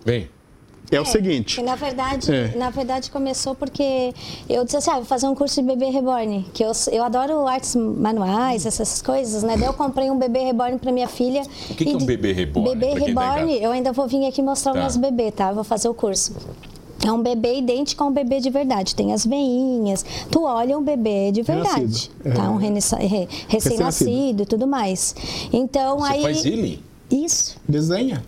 Vem. 0.06 0.30
É, 0.92 1.02
o 1.02 1.06
seguinte. 1.06 1.62
Na 1.62 1.76
verdade, 1.76 2.32
É. 2.32 2.56
na 2.56 2.70
verdade 2.70 3.10
começou 3.10 3.56
porque 3.56 4.14
eu 4.50 4.64
disse 4.64 4.78
assim, 4.78 4.92
ah, 4.92 4.96
vou 4.96 5.06
fazer 5.06 5.28
um 5.28 5.34
curso 5.36 5.60
de 5.62 5.68
bebê 5.68 5.86
reborn, 5.90 6.46
que 6.54 6.64
eu, 6.64 6.72
eu 6.92 7.04
adoro 7.04 7.48
artes 7.48 7.76
manuais, 7.76 8.66
essas 8.66 9.02
coisas, 9.02 9.42
né? 9.44 9.56
Daí 9.58 9.68
eu 9.68 9.74
comprei 9.74 10.12
um 10.12 10.18
bebê 10.18 10.40
reborn 10.40 10.78
para 10.78 10.92
minha 10.92 11.08
filha. 11.08 11.42
O 11.70 11.74
que 11.76 11.86
que 11.86 11.94
é 11.94 11.96
um 11.98 12.06
bebê 12.06 12.32
reborn, 12.32 12.76
Bebê 12.76 13.00
tá 13.14 13.34
reborn, 13.34 13.58
eu 13.64 13.72
ainda 13.72 13.92
vou 13.92 14.08
vir 14.08 14.26
aqui 14.28 14.42
mostrar 14.42 14.74
Tá. 14.74 14.80
o 14.80 14.84
nosso 14.84 15.00
bebê, 15.00 15.32
tá? 15.32 15.50
Eu 15.50 15.56
vou 15.56 15.64
fazer 15.64 15.88
o 15.90 15.94
curso. 15.94 16.34
É 17.06 17.12
um 17.12 17.22
bebê 17.22 17.58
idêntico 17.58 18.02
a 18.02 18.08
um 18.08 18.12
bebê 18.14 18.40
de 18.40 18.50
verdade. 18.50 18.96
Tem 18.96 19.12
as 19.12 19.26
veinhas. 19.26 20.06
Tu 20.32 20.42
olha 20.42 20.78
um 20.78 20.82
bebê 20.82 21.32
de 21.34 21.42
verdade. 21.42 22.10
Tá? 22.24 22.46
É. 22.46 22.48
Um 22.50 22.56
recém-nascido 23.50 24.44
e 24.44 24.46
tudo 24.46 24.66
mais. 24.66 25.14
Então 25.52 26.00
Você 26.00 26.14
aí. 26.14 26.22
faz 26.22 26.46
ele? 26.46 26.82
Isso. 27.12 27.58
Desenha. 27.68 28.24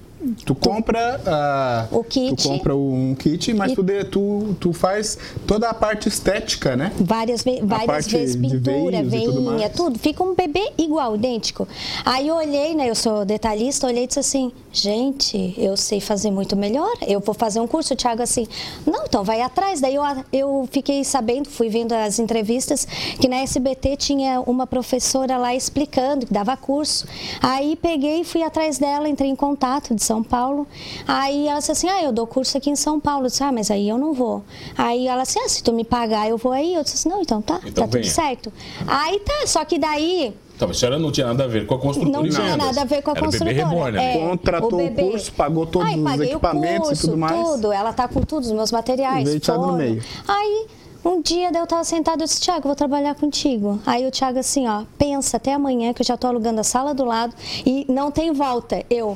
Tu 0.46 0.56
compra 0.56 1.22
ah, 1.26 1.88
O 1.92 2.04
kit. 2.04 2.36
Tu 2.36 2.48
compra 2.50 2.76
um 2.76 3.16
kit, 3.16 3.54
mas 3.54 3.74
tu, 3.74 3.84
de- 3.84 4.04
tu, 4.06 4.56
tu 4.60 4.74
faz 4.74 5.18
toda 5.46 5.70
a 5.70 5.74
parte 5.74 6.08
estética, 6.08 6.76
né? 6.76 6.92
Várias, 7.00 7.44
várias 7.64 8.08
vezes 8.08 8.36
pintura, 8.36 8.98
tudo 8.98 9.10
veinha, 9.10 9.42
mais. 9.42 9.72
tudo. 9.74 10.00
Fica 10.00 10.24
um 10.24 10.34
bebê 10.34 10.72
igual, 10.78 11.16
idêntico. 11.16 11.68
Aí 12.04 12.28
eu 12.28 12.36
olhei, 12.36 12.76
né? 12.76 12.90
Eu 12.90 12.96
sou 12.96 13.26
detalhista, 13.26 13.88
olhei 13.88 14.04
e 14.04 14.08
disse 14.08 14.20
assim: 14.20 14.52
gente, 14.72 15.54
eu 15.58 15.76
sei 15.78 16.00
fazer 16.00 16.32
muito 16.32 16.56
melhor. 16.56 16.94
Eu 17.08 17.20
vou 17.20 17.34
fazer 17.34 17.60
um 17.60 17.68
curso. 17.68 17.94
O 17.94 17.98
Thiago 17.98 18.22
assim: 18.22 18.48
não, 18.86 19.06
então 19.06 19.24
vai 19.24 19.42
atrás. 19.42 19.80
Daí 19.82 19.96
eu, 19.96 20.04
eu 20.32 20.70
fiquei 20.72 21.04
sabendo, 21.04 21.50
fui 21.50 21.70
vendo 21.70 21.94
as 21.94 22.20
entrevistas, 22.20 22.86
que 23.20 23.28
na 23.28 23.38
SBT 23.38 23.98
tinha 23.98 24.42
uma 24.42 24.66
professora 24.68 25.38
lá 25.38 25.54
explicando, 25.56 26.26
que 26.26 26.34
dava 26.34 26.56
curso. 26.58 27.06
Aí 27.42 27.76
peguei 27.76 28.22
e 28.22 28.24
fui 28.24 28.44
atrás 28.44 28.78
dela, 28.78 29.08
entrei 29.08 29.30
em 29.30 29.36
contato 29.36 29.94
de 29.94 30.04
São 30.04 30.15
Paulo. 30.24 30.68
Aí 31.08 31.48
ela 31.48 31.60
disse 31.60 31.72
assim: 31.72 31.90
ah, 31.90 32.04
eu 32.04 32.12
dou 32.12 32.26
curso 32.28 32.58
aqui 32.58 32.70
em 32.70 32.76
São 32.76 33.00
Paulo. 33.00 33.26
Eu 33.26 33.30
disse: 33.30 33.44
ah, 33.44 33.52
mas 33.52 33.70
aí 33.72 33.88
eu 33.90 33.98
não 33.98 34.14
vou. 34.14 34.44
Aí 34.78 35.08
ela 35.08 35.24
disse: 35.24 35.40
ah, 35.40 35.48
se 35.50 35.64
tu 35.64 35.72
me 35.74 35.84
pagar, 35.84 36.30
eu 36.30 36.38
vou 36.38 36.52
aí. 36.52 36.74
Eu 36.74 36.84
disse 36.84 36.96
assim: 36.96 37.10
não, 37.10 37.22
então 37.22 37.42
tá, 37.42 37.60
Então 37.64 37.72
tá 37.74 37.82
tudo 37.84 38.02
venha. 38.02 38.04
certo. 38.12 38.52
Aí 38.88 39.20
tá, 39.20 39.48
só 39.48 39.64
que 39.66 39.78
daí 39.80 40.34
mas 40.58 40.70
a 40.70 40.74
senhora 40.74 40.98
não 40.98 41.12
tinha 41.12 41.28
nada 41.28 41.44
a 41.44 41.48
ver 41.48 41.66
com 41.66 41.76
a 41.76 41.80
construtora 41.80 42.18
não 42.18 42.26
e 42.26 42.30
tinha 42.30 42.56
nada 42.56 42.82
a 42.82 42.86
ver 42.86 43.02
com 43.02 43.12
a 43.12 43.14
Era 43.14 43.28
bebê 43.30 43.40
construtora. 43.40 43.68
reborn, 43.68 43.98
né? 43.98 44.30
Contratou 44.30 44.86
o 44.86 44.96
curso, 44.96 45.34
pagou 45.34 45.66
todos 45.66 45.90
Aí, 45.90 46.02
os 46.02 46.22
equipamentos 46.22 46.76
e 46.76 46.80
o 46.80 46.88
curso, 46.88 47.08
tudo 47.08 47.18
mais. 47.18 47.50
Tudo, 47.50 47.72
ela 47.74 47.92
tá 47.92 48.08
com 48.08 48.22
todos 48.22 48.48
os 48.48 48.56
meus 48.56 48.72
materiais. 48.72 49.28
Veio 49.28 49.42
no 49.60 49.74
meio. 49.74 50.02
Aí 50.26 50.68
Um 51.04 51.22
dia 51.22 51.52
daí 51.52 51.62
eu 51.62 51.68
tava 51.68 51.84
sentado 51.84 52.22
e 52.22 52.24
disse, 52.24 52.42
Thiago, 52.42 52.64
vou 52.68 52.76
trabalhar 52.76 53.14
contigo. 53.16 53.80
Aí 53.86 54.08
o 54.08 54.12
Thiago 54.12 54.40
assim, 54.40 54.68
ó, 54.68 54.86
pensa 54.98 55.38
até 55.38 55.54
amanhã 55.54 55.94
que 55.94 56.02
eu 56.02 56.06
já 56.06 56.18
tô 56.18 56.26
alugando 56.26 56.62
a 56.62 56.64
sala 56.64 56.96
do 56.96 57.06
lado 57.06 57.36
e 57.64 57.86
não 57.88 58.10
tem 58.10 58.32
volta. 58.34 58.84
Eu, 58.90 59.16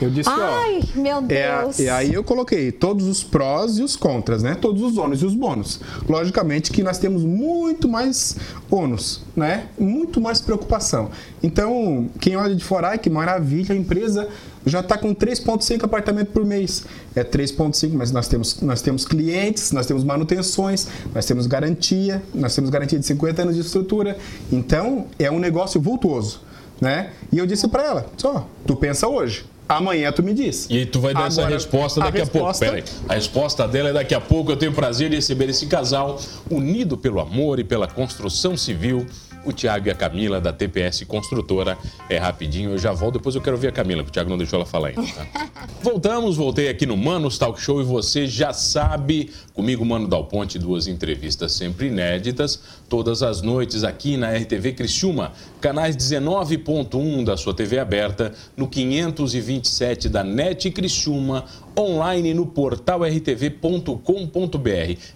Eu 0.00 0.10
disse, 0.10 0.28
Ai, 0.28 0.82
ó. 0.94 1.00
meu 1.00 1.18
é, 1.28 1.62
Deus. 1.62 1.78
e 1.78 1.88
aí 1.88 2.12
eu 2.12 2.22
coloquei 2.22 2.70
todos 2.70 3.06
os 3.06 3.22
prós 3.22 3.78
e 3.78 3.82
os 3.82 3.96
contras, 3.96 4.42
né? 4.42 4.54
Todos 4.54 4.82
os 4.82 4.98
ônus 4.98 5.22
e 5.22 5.26
os 5.26 5.34
bônus. 5.34 5.80
Logicamente 6.08 6.70
que 6.70 6.82
nós 6.82 6.98
temos 6.98 7.24
muito 7.24 7.88
mais 7.88 8.36
ônus, 8.70 9.22
né? 9.34 9.68
Muito 9.78 10.20
mais 10.20 10.40
preocupação. 10.40 11.10
Então, 11.42 12.10
quem 12.20 12.36
olha 12.36 12.54
de 12.54 12.62
fora, 12.62 12.88
ai 12.88 12.98
que 12.98 13.08
maravilha, 13.08 13.74
a 13.74 13.78
empresa 13.78 14.28
já 14.66 14.80
está 14.80 14.98
com 14.98 15.14
3,5 15.14 15.84
apartamentos 15.84 16.32
por 16.32 16.44
mês. 16.44 16.84
É 17.14 17.24
3,5, 17.24 17.92
mas 17.94 18.10
nós 18.10 18.28
temos, 18.28 18.60
nós 18.60 18.82
temos 18.82 19.04
clientes, 19.06 19.72
nós 19.72 19.86
temos 19.86 20.04
manutenções, 20.04 20.88
nós 21.14 21.24
temos 21.24 21.46
garantia, 21.46 22.22
nós 22.34 22.54
temos 22.54 22.68
garantia 22.68 22.98
de 22.98 23.06
50 23.06 23.42
anos 23.42 23.54
de 23.54 23.60
estrutura. 23.62 24.18
Então, 24.52 25.06
é 25.18 25.30
um 25.30 25.38
negócio 25.38 25.80
vultuoso, 25.80 26.40
né? 26.80 27.12
E 27.32 27.38
eu 27.38 27.46
disse 27.46 27.66
para 27.68 27.84
ela, 27.84 28.06
só, 28.16 28.46
tu 28.66 28.76
pensa 28.76 29.06
hoje, 29.08 29.44
amanhã 29.68 30.10
tu 30.12 30.22
me 30.22 30.32
diz. 30.34 30.66
E 30.70 30.84
tu 30.86 31.00
vai 31.00 31.12
dar 31.14 31.26
essa 31.26 31.40
Agora, 31.42 31.54
resposta 31.54 32.00
daqui 32.00 32.18
a, 32.18 32.20
resposta- 32.20 32.66
pouco. 32.66 32.82
Peraí. 32.82 33.00
A 33.08 33.14
resposta 33.14 33.66
dela 33.68 33.88
é 33.90 33.92
daqui 33.92 34.14
a 34.14 34.20
pouco. 34.20 34.52
Eu 34.52 34.56
tenho 34.56 34.72
o 34.72 34.74
prazer 34.74 35.10
de 35.10 35.16
receber 35.16 35.48
esse 35.48 35.66
casal 35.66 36.20
unido 36.50 36.96
pelo 36.96 37.20
amor 37.20 37.58
e 37.58 37.64
pela 37.64 37.86
construção 37.86 38.56
civil. 38.56 39.06
O 39.46 39.52
Tiago 39.52 39.88
e 39.88 39.90
a 39.90 39.94
Camila 39.94 40.40
da 40.40 40.52
TPS 40.52 41.04
Construtora. 41.04 41.78
É 42.10 42.18
rapidinho, 42.18 42.72
eu 42.72 42.78
já 42.78 42.92
volto. 42.92 43.14
Depois 43.14 43.34
eu 43.34 43.40
quero 43.40 43.56
ver 43.56 43.68
a 43.68 43.72
Camila, 43.72 44.02
que 44.02 44.10
o 44.10 44.12
Tiago 44.12 44.28
não 44.28 44.36
deixou 44.36 44.58
ela 44.58 44.66
falar 44.66 44.88
ainda. 44.88 45.02
Tá? 45.02 45.50
Voltamos, 45.82 46.36
voltei 46.36 46.68
aqui 46.68 46.84
no 46.84 46.96
Manos 46.96 47.38
Talk 47.38 47.60
Show 47.60 47.80
e 47.80 47.84
você 47.84 48.26
já 48.26 48.52
sabe, 48.52 49.30
comigo, 49.54 49.84
Mano 49.84 50.08
Dal 50.08 50.24
Ponte, 50.24 50.58
duas 50.58 50.88
entrevistas 50.88 51.52
sempre 51.52 51.86
inéditas, 51.86 52.60
todas 52.88 53.22
as 53.22 53.40
noites 53.40 53.84
aqui 53.84 54.16
na 54.16 54.32
RTV 54.32 54.72
Criciúma, 54.72 55.32
canais 55.60 55.96
19.1 55.96 57.24
da 57.24 57.36
sua 57.36 57.54
TV 57.54 57.78
aberta, 57.78 58.32
no 58.56 58.66
527 58.66 60.08
da 60.08 60.24
NET 60.24 60.70
Criciúma, 60.70 61.44
online 61.78 62.32
no 62.32 62.46
portal 62.46 63.04
rtv.com.br. 63.04 63.90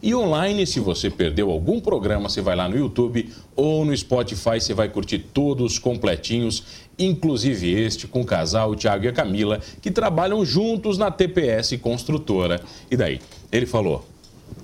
E 0.02 0.14
online, 0.14 0.66
se 0.66 0.80
você 0.80 1.08
perdeu 1.08 1.50
algum 1.50 1.80
programa, 1.80 2.28
você 2.28 2.40
vai 2.40 2.54
lá 2.54 2.68
no 2.68 2.76
YouTube 2.76 3.28
ou 3.56 3.84
no 3.84 3.96
Spotify, 3.96 4.60
você 4.60 4.74
vai 4.74 4.88
curtir 4.88 5.18
todos 5.18 5.78
completinhos, 5.78 6.64
inclusive 6.98 7.70
este 7.72 8.06
com 8.06 8.20
o 8.20 8.26
casal, 8.26 8.70
o 8.70 8.76
Thiago 8.76 9.04
e 9.04 9.08
a 9.08 9.12
Camila, 9.12 9.60
que 9.80 9.90
trabalham 9.90 10.44
juntos 10.44 10.98
na 10.98 11.10
TPS 11.10 11.76
Construtora. 11.80 12.60
E 12.90 12.96
daí? 12.96 13.20
Ele 13.50 13.66
falou: 13.66 14.04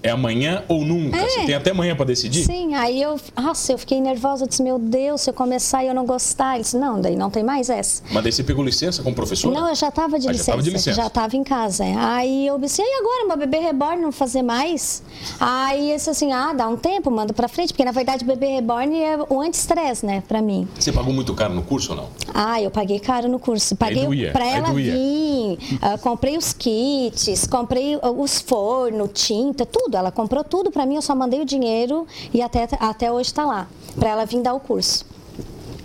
é 0.06 0.10
amanhã 0.10 0.62
ou 0.68 0.84
nunca? 0.84 1.16
É. 1.18 1.28
Você 1.28 1.46
tem 1.46 1.54
até 1.54 1.70
amanhã 1.70 1.96
para 1.96 2.04
decidir? 2.06 2.44
Sim, 2.44 2.74
aí 2.74 3.00
eu, 3.02 3.18
nossa, 3.36 3.72
eu 3.72 3.78
fiquei 3.78 4.00
nervosa, 4.00 4.44
eu 4.44 4.48
disse, 4.48 4.62
meu 4.62 4.78
Deus, 4.78 5.22
se 5.22 5.30
eu 5.30 5.34
começar 5.34 5.82
e 5.84 5.88
eu 5.88 5.94
não 5.94 6.06
gostar, 6.06 6.54
ele 6.54 6.62
disse, 6.62 6.76
não, 6.76 7.00
daí 7.00 7.16
não 7.16 7.30
tem 7.30 7.42
mais 7.42 7.68
essa. 7.68 8.02
Mas 8.10 8.22
daí 8.22 8.32
você 8.32 8.44
pegou 8.44 8.64
licença 8.64 9.02
como 9.02 9.14
professor? 9.14 9.52
Não, 9.52 9.68
eu 9.68 9.74
já 9.74 9.88
estava 9.88 10.18
de, 10.18 10.28
Ah, 10.28 10.32
licença, 10.32 10.62
de 10.62 10.70
licença. 10.70 10.96
já 10.96 11.06
estava 11.08 11.36
em 11.36 11.42
casa. 11.42 11.84
Aí 11.98 12.46
eu 12.46 12.58
disse, 12.58 12.80
e 12.82 13.00
agora, 13.00 13.26
meu 13.26 13.36
bebê 13.36 13.58
reborn 13.58 14.00
não 14.00 14.12
fazer 14.12 14.42
mais? 14.42 15.02
Aí 15.40 15.90
esse 15.90 16.08
assim, 16.10 16.32
ah, 16.32 16.52
dá 16.52 16.68
um 16.68 16.76
tempo, 16.76 17.10
manda 17.10 17.32
pra 17.32 17.48
frente, 17.48 17.72
porque 17.72 17.84
na 17.84 17.92
verdade 17.92 18.22
o 18.24 18.26
bebê 18.26 18.46
reborn 18.46 18.96
é 19.00 19.18
o 19.28 19.40
anti-estresse, 19.40 20.06
né, 20.06 20.22
pra 20.26 20.40
mim. 20.40 20.68
Você 20.78 20.92
pagou 20.92 21.12
muito 21.12 21.34
caro 21.34 21.52
no 21.54 21.62
curso 21.62 21.90
ou 21.92 21.96
não? 21.96 22.08
Ah, 22.32 22.60
eu 22.60 22.70
paguei 22.70 22.98
caro 23.00 23.28
no 23.28 23.38
curso. 23.38 23.74
Paguei 23.76 24.06
aí 24.06 24.24
ela 24.26 24.72
vir, 24.72 25.58
ah, 25.82 25.98
comprei 25.98 26.36
os 26.36 26.52
kits, 26.52 27.46
comprei 27.46 27.98
os 28.16 28.40
fornos, 28.40 29.10
tinta, 29.12 29.64
tudo. 29.66 29.95
Ela 29.98 30.10
comprou 30.10 30.44
tudo 30.44 30.70
pra 30.70 30.86
mim, 30.86 30.96
eu 30.96 31.02
só 31.02 31.14
mandei 31.14 31.40
o 31.40 31.44
dinheiro 31.44 32.06
e 32.32 32.42
até, 32.42 32.68
até 32.78 33.10
hoje 33.10 33.32
tá 33.32 33.44
lá, 33.44 33.66
pra 33.98 34.10
ela 34.10 34.24
vir 34.24 34.42
dar 34.42 34.54
o 34.54 34.60
curso. 34.60 35.04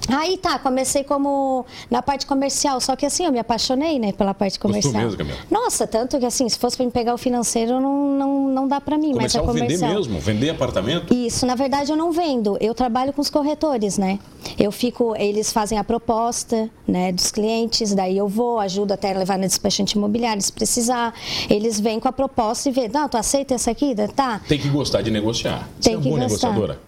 Aí 0.10 0.38
tá, 0.38 0.60
comecei 0.60 1.04
como 1.04 1.66
na 1.90 2.02
parte 2.02 2.26
comercial, 2.26 2.82
só 2.82 2.96
que 2.96 3.06
assim, 3.06 3.26
eu 3.26 3.32
me 3.32 3.40
apaixonei, 3.40 3.98
né, 4.00 4.12
pela 4.12 4.34
parte 4.34 4.60
comercial. 4.60 5.04
mesmo, 5.04 5.18
Camila? 5.18 5.38
Nossa, 5.50 5.88
tanto 5.88 6.20
que 6.20 6.26
assim, 6.26 6.50
se 6.50 6.58
fosse 6.58 6.76
pra 6.76 6.86
me 6.86 6.92
pegar 6.92 7.14
o 7.14 7.18
financeiro, 7.18 7.80
não, 7.80 8.12
não, 8.18 8.41
não 8.52 8.68
dá 8.68 8.80
pra 8.82 8.98
mim, 8.98 9.14
mas 9.14 9.34
é 9.36 9.40
Comercial, 9.40 9.46
vender 9.54 9.66
comercial. 9.78 9.94
mesmo, 9.94 10.20
vender 10.20 10.50
apartamento? 10.50 11.14
Isso, 11.14 11.46
na 11.46 11.56
verdade 11.56 11.92
eu 11.92 11.98
não 11.98 12.12
vendo, 12.12 12.58
eu 12.62 12.74
trabalho 12.76 13.12
com 13.14 13.22
os 13.22 13.30
corretores, 13.30 13.98
né? 13.98 14.20
Eu 14.60 14.72
fico, 14.72 15.16
eles 15.16 15.52
fazem 15.52 15.78
a 15.78 15.84
proposta, 15.84 16.70
né, 16.88 17.12
dos 17.12 17.32
clientes, 17.32 17.94
daí 17.96 18.18
eu 18.18 18.28
vou, 18.28 18.60
ajudo 18.60 18.94
até 18.94 19.12
a 19.14 19.18
levar 19.18 19.38
na 19.38 19.48
despachante 19.48 19.98
imobiliária 19.98 20.42
se 20.42 20.52
precisar. 20.52 21.14
Eles 21.50 21.80
vêm 21.80 22.00
com 22.00 22.08
a 22.08 22.12
proposta 22.12 22.70
e 22.70 22.72
vê, 22.72 22.88
não, 22.88 23.08
tu 23.08 23.18
aceita 23.18 23.54
essa 23.54 23.72
aqui? 23.72 23.96
Tá. 24.16 24.42
Tem 24.48 24.60
que 24.60 24.68
gostar 24.70 25.02
de 25.02 25.10
negociar. 25.12 25.70
Tem 25.82 25.94
você 25.94 26.00
é 26.00 26.02
que 26.02 26.10
boa 26.10 26.20
gostar. 26.22 26.50
negociadora? 26.50 26.80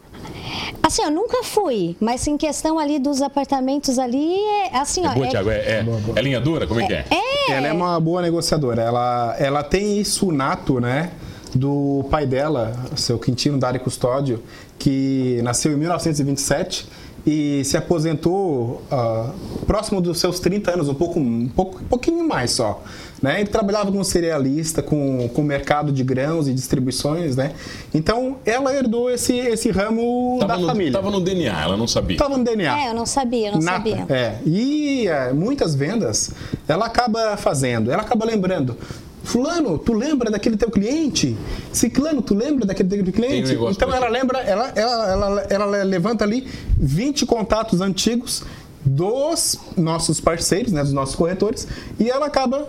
Assim, 0.82 1.02
eu 1.04 1.10
nunca 1.12 1.44
fui, 1.44 1.96
mas 2.00 2.28
em 2.28 2.38
questão 2.38 2.78
ali 2.78 3.00
dos 3.00 3.22
apartamentos 3.22 3.98
ali, 3.98 4.36
é 4.72 4.78
assim, 4.78 5.06
É 5.06 5.10
ó. 5.10 5.14
boa, 5.14 5.26
é- 5.26 5.30
Thiago? 5.30 5.50
É, 5.50 5.56
é, 5.56 5.86
é 6.16 6.22
linha 6.22 6.40
dura? 6.40 6.68
Como 6.68 6.80
é 6.80 6.86
que 6.88 6.94
é? 6.94 7.06
Ela 7.50 7.68
é 7.68 7.74
uma 7.74 8.00
boa 8.00 8.22
negociadora. 8.22 8.82
Ela, 8.82 9.36
ela 9.40 9.64
tem 9.64 9.98
isso 10.00 10.32
nato, 10.32 10.80
né? 10.80 11.12
Do 11.56 12.06
pai 12.10 12.26
dela, 12.26 12.74
seu 12.96 13.20
Quintino 13.20 13.58
Dari 13.58 13.80
Custódio, 13.80 14.42
que 14.80 15.40
nasceu 15.44 15.74
em 15.74 15.76
1927 15.76 16.88
e 17.26 17.64
se 17.64 17.78
aposentou 17.78 18.82
ah, 18.92 19.32
próximo 19.66 20.02
dos 20.02 20.20
seus 20.20 20.40
30 20.40 20.72
anos, 20.72 20.90
um 20.90 20.94
pouco, 20.94 21.20
um 21.20 21.48
pouco, 21.48 21.80
um 21.80 21.86
pouquinho 21.86 22.28
mais 22.28 22.52
só. 22.52 22.84
Né? 23.22 23.40
Ele 23.40 23.50
trabalhava 23.50 23.90
como 23.90 24.04
cerealista, 24.04 24.84
com, 24.84 25.30
com 25.30 25.42
mercado 25.42 25.92
de 25.94 26.04
grãos 26.04 26.50
e 26.50 26.54
distribuições, 26.54 27.38
né? 27.38 27.54
Então, 27.94 28.36
ela 28.46 28.76
herdou 28.76 29.10
esse, 29.10 29.38
esse 29.38 29.72
ramo 29.72 30.38
Tava 30.42 30.54
da 30.54 30.60
no, 30.60 30.68
família. 30.68 30.92
tava 30.92 31.10
no 31.10 31.22
DNA, 31.22 31.62
ela 31.62 31.78
não 31.78 31.88
sabia. 31.88 32.18
Tava 32.18 32.38
no 32.38 32.44
DNA. 32.44 32.82
É, 32.82 32.90
eu 32.90 32.94
não 32.94 33.06
sabia, 33.06 33.48
eu 33.48 33.54
não 33.54 33.62
Nata, 33.62 33.90
sabia. 33.90 34.06
É. 34.10 34.40
E 34.46 35.08
é, 35.08 35.32
muitas 35.32 35.74
vendas 35.74 36.32
ela 36.68 36.86
acaba 36.86 37.38
fazendo, 37.38 37.90
ela 37.90 38.02
acaba 38.02 38.26
lembrando. 38.26 38.76
Fulano, 39.24 39.78
tu 39.78 39.94
lembra 39.94 40.30
daquele 40.30 40.58
teu 40.58 40.70
cliente? 40.70 41.36
Ciclano, 41.72 42.22
tu 42.22 42.36
lembra 42.36 42.66
daquele 42.66 42.90
teu 42.90 43.14
cliente? 43.14 43.48
negócio 43.50 43.76
então 43.76 43.94
ela 43.94 44.10
lembra, 44.10 44.40
ela, 44.40 44.72
ela, 44.76 45.12
ela, 45.12 45.48
ela 45.50 45.84
levanta 45.84 46.24
ali 46.26 46.48
20 46.78 47.26
contatos 47.26 47.80
antigos 47.82 48.44
dos 48.86 49.58
nossos 49.78 50.20
parceiros, 50.20 50.74
né, 50.74 50.84
dos 50.84 50.92
nossos 50.92 51.16
corretores, 51.16 51.68
e 51.98 52.10
ela 52.10 52.26
acaba 52.26 52.68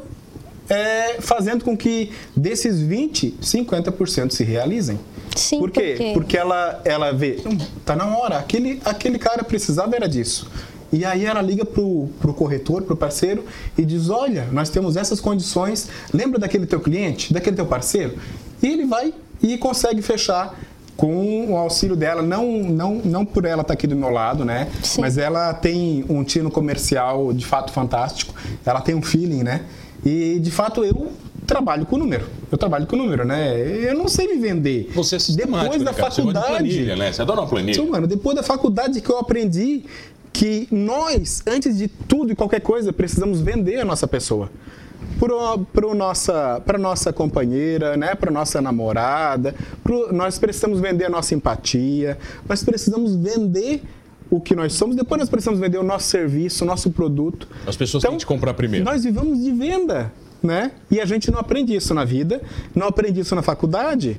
é, 0.69 1.21
fazendo 1.21 1.65
com 1.65 1.77
que 1.77 2.13
desses 2.37 2.81
20, 2.81 3.35
50% 3.43 4.31
se 4.31 4.45
realizem. 4.45 4.99
Sim, 5.37 5.59
Por 5.59 5.71
quê? 5.73 5.81
por 5.81 5.97
quê? 5.97 6.11
Porque 6.15 6.37
ela, 6.39 6.81
ela 6.85 7.13
vê, 7.13 7.43
"Hum, 7.45 7.59
tá 7.85 7.97
na 7.97 8.17
hora, 8.17 8.39
aquele, 8.39 8.81
aquele 8.85 9.19
cara 9.19 9.43
precisava 9.43 9.97
era 9.97 10.09
disso. 10.09 10.49
E 10.95 11.05
aí 11.05 11.27
ela 11.27 11.43
liga 11.43 11.65
pro, 11.65 12.09
pro 12.21 12.33
corretor, 12.33 12.83
pro 12.83 12.97
parceiro 12.97 13.45
e 13.77 13.85
diz, 13.85 14.11
olha, 14.11 14.47
nós 14.53 14.71
temos 14.71 14.97
essas 14.97 15.21
condições, 15.21 15.89
lembra 16.13 16.39
daquele 16.39 16.67
teu 16.67 16.79
cliente, 16.79 17.33
daquele 17.35 17.57
teu 17.57 17.67
parceiro? 17.67 18.17
E 18.63 18.69
ele 18.69 18.87
vai 18.87 19.13
e 19.43 19.59
consegue 19.59 20.01
fechar 20.01 20.57
com 20.97 21.51
o 21.51 21.57
auxílio 21.57 21.97
dela, 21.97 22.23
não, 22.23 22.47
não, 22.63 23.03
não 23.05 23.25
por 23.27 23.45
ela 23.45 23.63
estar 23.63 23.75
aqui 23.75 23.89
do 23.89 23.97
meu 23.97 24.11
lado, 24.11 24.45
né? 24.45 24.69
Sim. 24.85 25.01
Mas 25.01 25.19
ela 25.19 25.53
tem 25.53 26.05
um 26.09 26.23
tino 26.23 26.49
comercial 26.49 27.33
de 27.33 27.45
fato 27.45 27.73
fantástico, 27.73 28.33
ela 28.65 28.81
tem 28.81 28.95
um 28.95 29.03
feeling, 29.03 29.43
né? 29.43 29.63
E 30.05 30.39
de 30.39 30.53
fato 30.53 30.85
eu 30.85 31.11
trabalho 31.45 31.85
com 31.87 31.99
número. 31.99 32.27
Eu 32.51 32.57
trabalho 32.57 32.87
com 32.87 32.95
número, 32.95 33.25
né? 33.25 33.59
Eu 33.59 33.95
não 33.95 34.07
sei 34.07 34.29
me 34.29 34.37
vender. 34.37 34.91
Você 34.95 35.17
é 35.17 35.19
Depois 35.19 35.83
da 35.83 35.91
né, 35.91 35.97
cara? 35.97 36.11
Você 36.11 36.23
gosta 36.23 36.23
de 36.23 36.33
faculdade. 36.33 36.47
planilha, 36.47 36.97
né? 36.97 37.13
Você 37.13 37.23
adora 37.23 37.41
uma 37.41 37.49
planilha. 37.49 37.75
Sim, 37.75 37.89
mano, 37.89 38.07
depois 38.07 38.37
da 38.37 38.43
faculdade 38.43 39.01
que 39.01 39.11
eu 39.11 39.19
aprendi 39.19 39.85
que 40.35 40.67
nós, 40.73 41.45
antes 41.47 41.79
de 41.79 41.87
tudo 41.87 42.33
e 42.33 42.35
qualquer 42.35 42.61
coisa, 42.61 42.93
precisamos 42.93 43.41
vender 43.41 43.79
a 43.79 43.85
nossa 43.85 44.07
pessoa. 44.07 44.51
Para 45.73 45.95
nossa, 45.95 46.61
pra 46.67 46.77
nossa 46.77 47.13
companheira, 47.13 47.97
né? 47.97 48.17
para 48.17 48.33
nossa 48.33 48.61
namorada, 48.61 49.55
pro, 49.83 50.13
nós 50.13 50.37
precisamos 50.37 50.81
vender 50.81 51.05
a 51.05 51.09
nossa 51.09 51.37
empatia, 51.37 52.19
nós 52.49 52.65
precisamos 52.65 53.15
vender 53.15 53.83
o 54.29 54.41
que 54.41 54.57
nós 54.57 54.73
somos, 54.73 54.97
depois 54.97 55.21
nós 55.21 55.29
precisamos 55.29 55.61
vender 55.61 55.79
o 55.79 55.85
nosso 55.85 56.09
serviço, 56.09 56.65
o 56.65 56.67
nosso 56.67 56.91
produto. 56.91 57.47
As 57.65 57.77
pessoas 57.77 58.03
têm 58.03 58.17
que 58.19 58.27
comprar 58.27 58.55
primeiro. 58.55 58.85
Nós 58.85 59.05
vivemos 59.05 59.41
de 59.41 59.53
venda, 59.53 60.13
né? 60.43 60.73
E 60.91 61.01
a 61.01 61.05
gente 61.05 61.31
não 61.31 61.39
aprende 61.39 61.77
isso 61.77 61.95
na 61.95 62.05
vida, 62.05 62.43
não 62.75 62.89
aprende 62.89 63.21
isso 63.21 63.37
na 63.37 63.43
faculdade. 63.43 64.19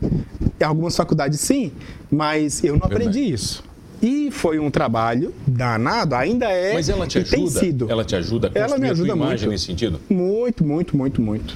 Em 0.57 0.63
algumas 0.63 0.95
faculdades 0.95 1.41
sim, 1.41 1.73
mas 2.09 2.63
eu 2.63 2.73
não 2.73 2.87
Verdade. 2.87 3.09
aprendi 3.09 3.33
isso. 3.33 3.74
E 4.01 4.29
foi 4.31 4.59
um 4.59 4.69
trabalho 4.69 5.33
danado, 5.47 6.15
ainda 6.15 6.45
é. 6.45 6.73
Mas 6.73 6.89
ela 6.89 7.07
te 7.07 7.19
e 7.19 7.23
tem 7.23 7.43
ajuda? 7.43 7.59
sido. 7.59 7.91
Ela 7.91 8.03
te 8.03 8.15
ajuda 8.15 8.51
a 8.53 8.59
Ela 8.59 8.77
me 8.77 8.89
ajuda 8.89 9.13
imagem 9.13 9.29
muito. 9.37 9.49
nesse 9.49 9.65
sentido? 9.65 9.99
Muito, 10.09 10.63
muito, 10.63 10.95
muito, 10.97 11.21
muito. 11.21 11.55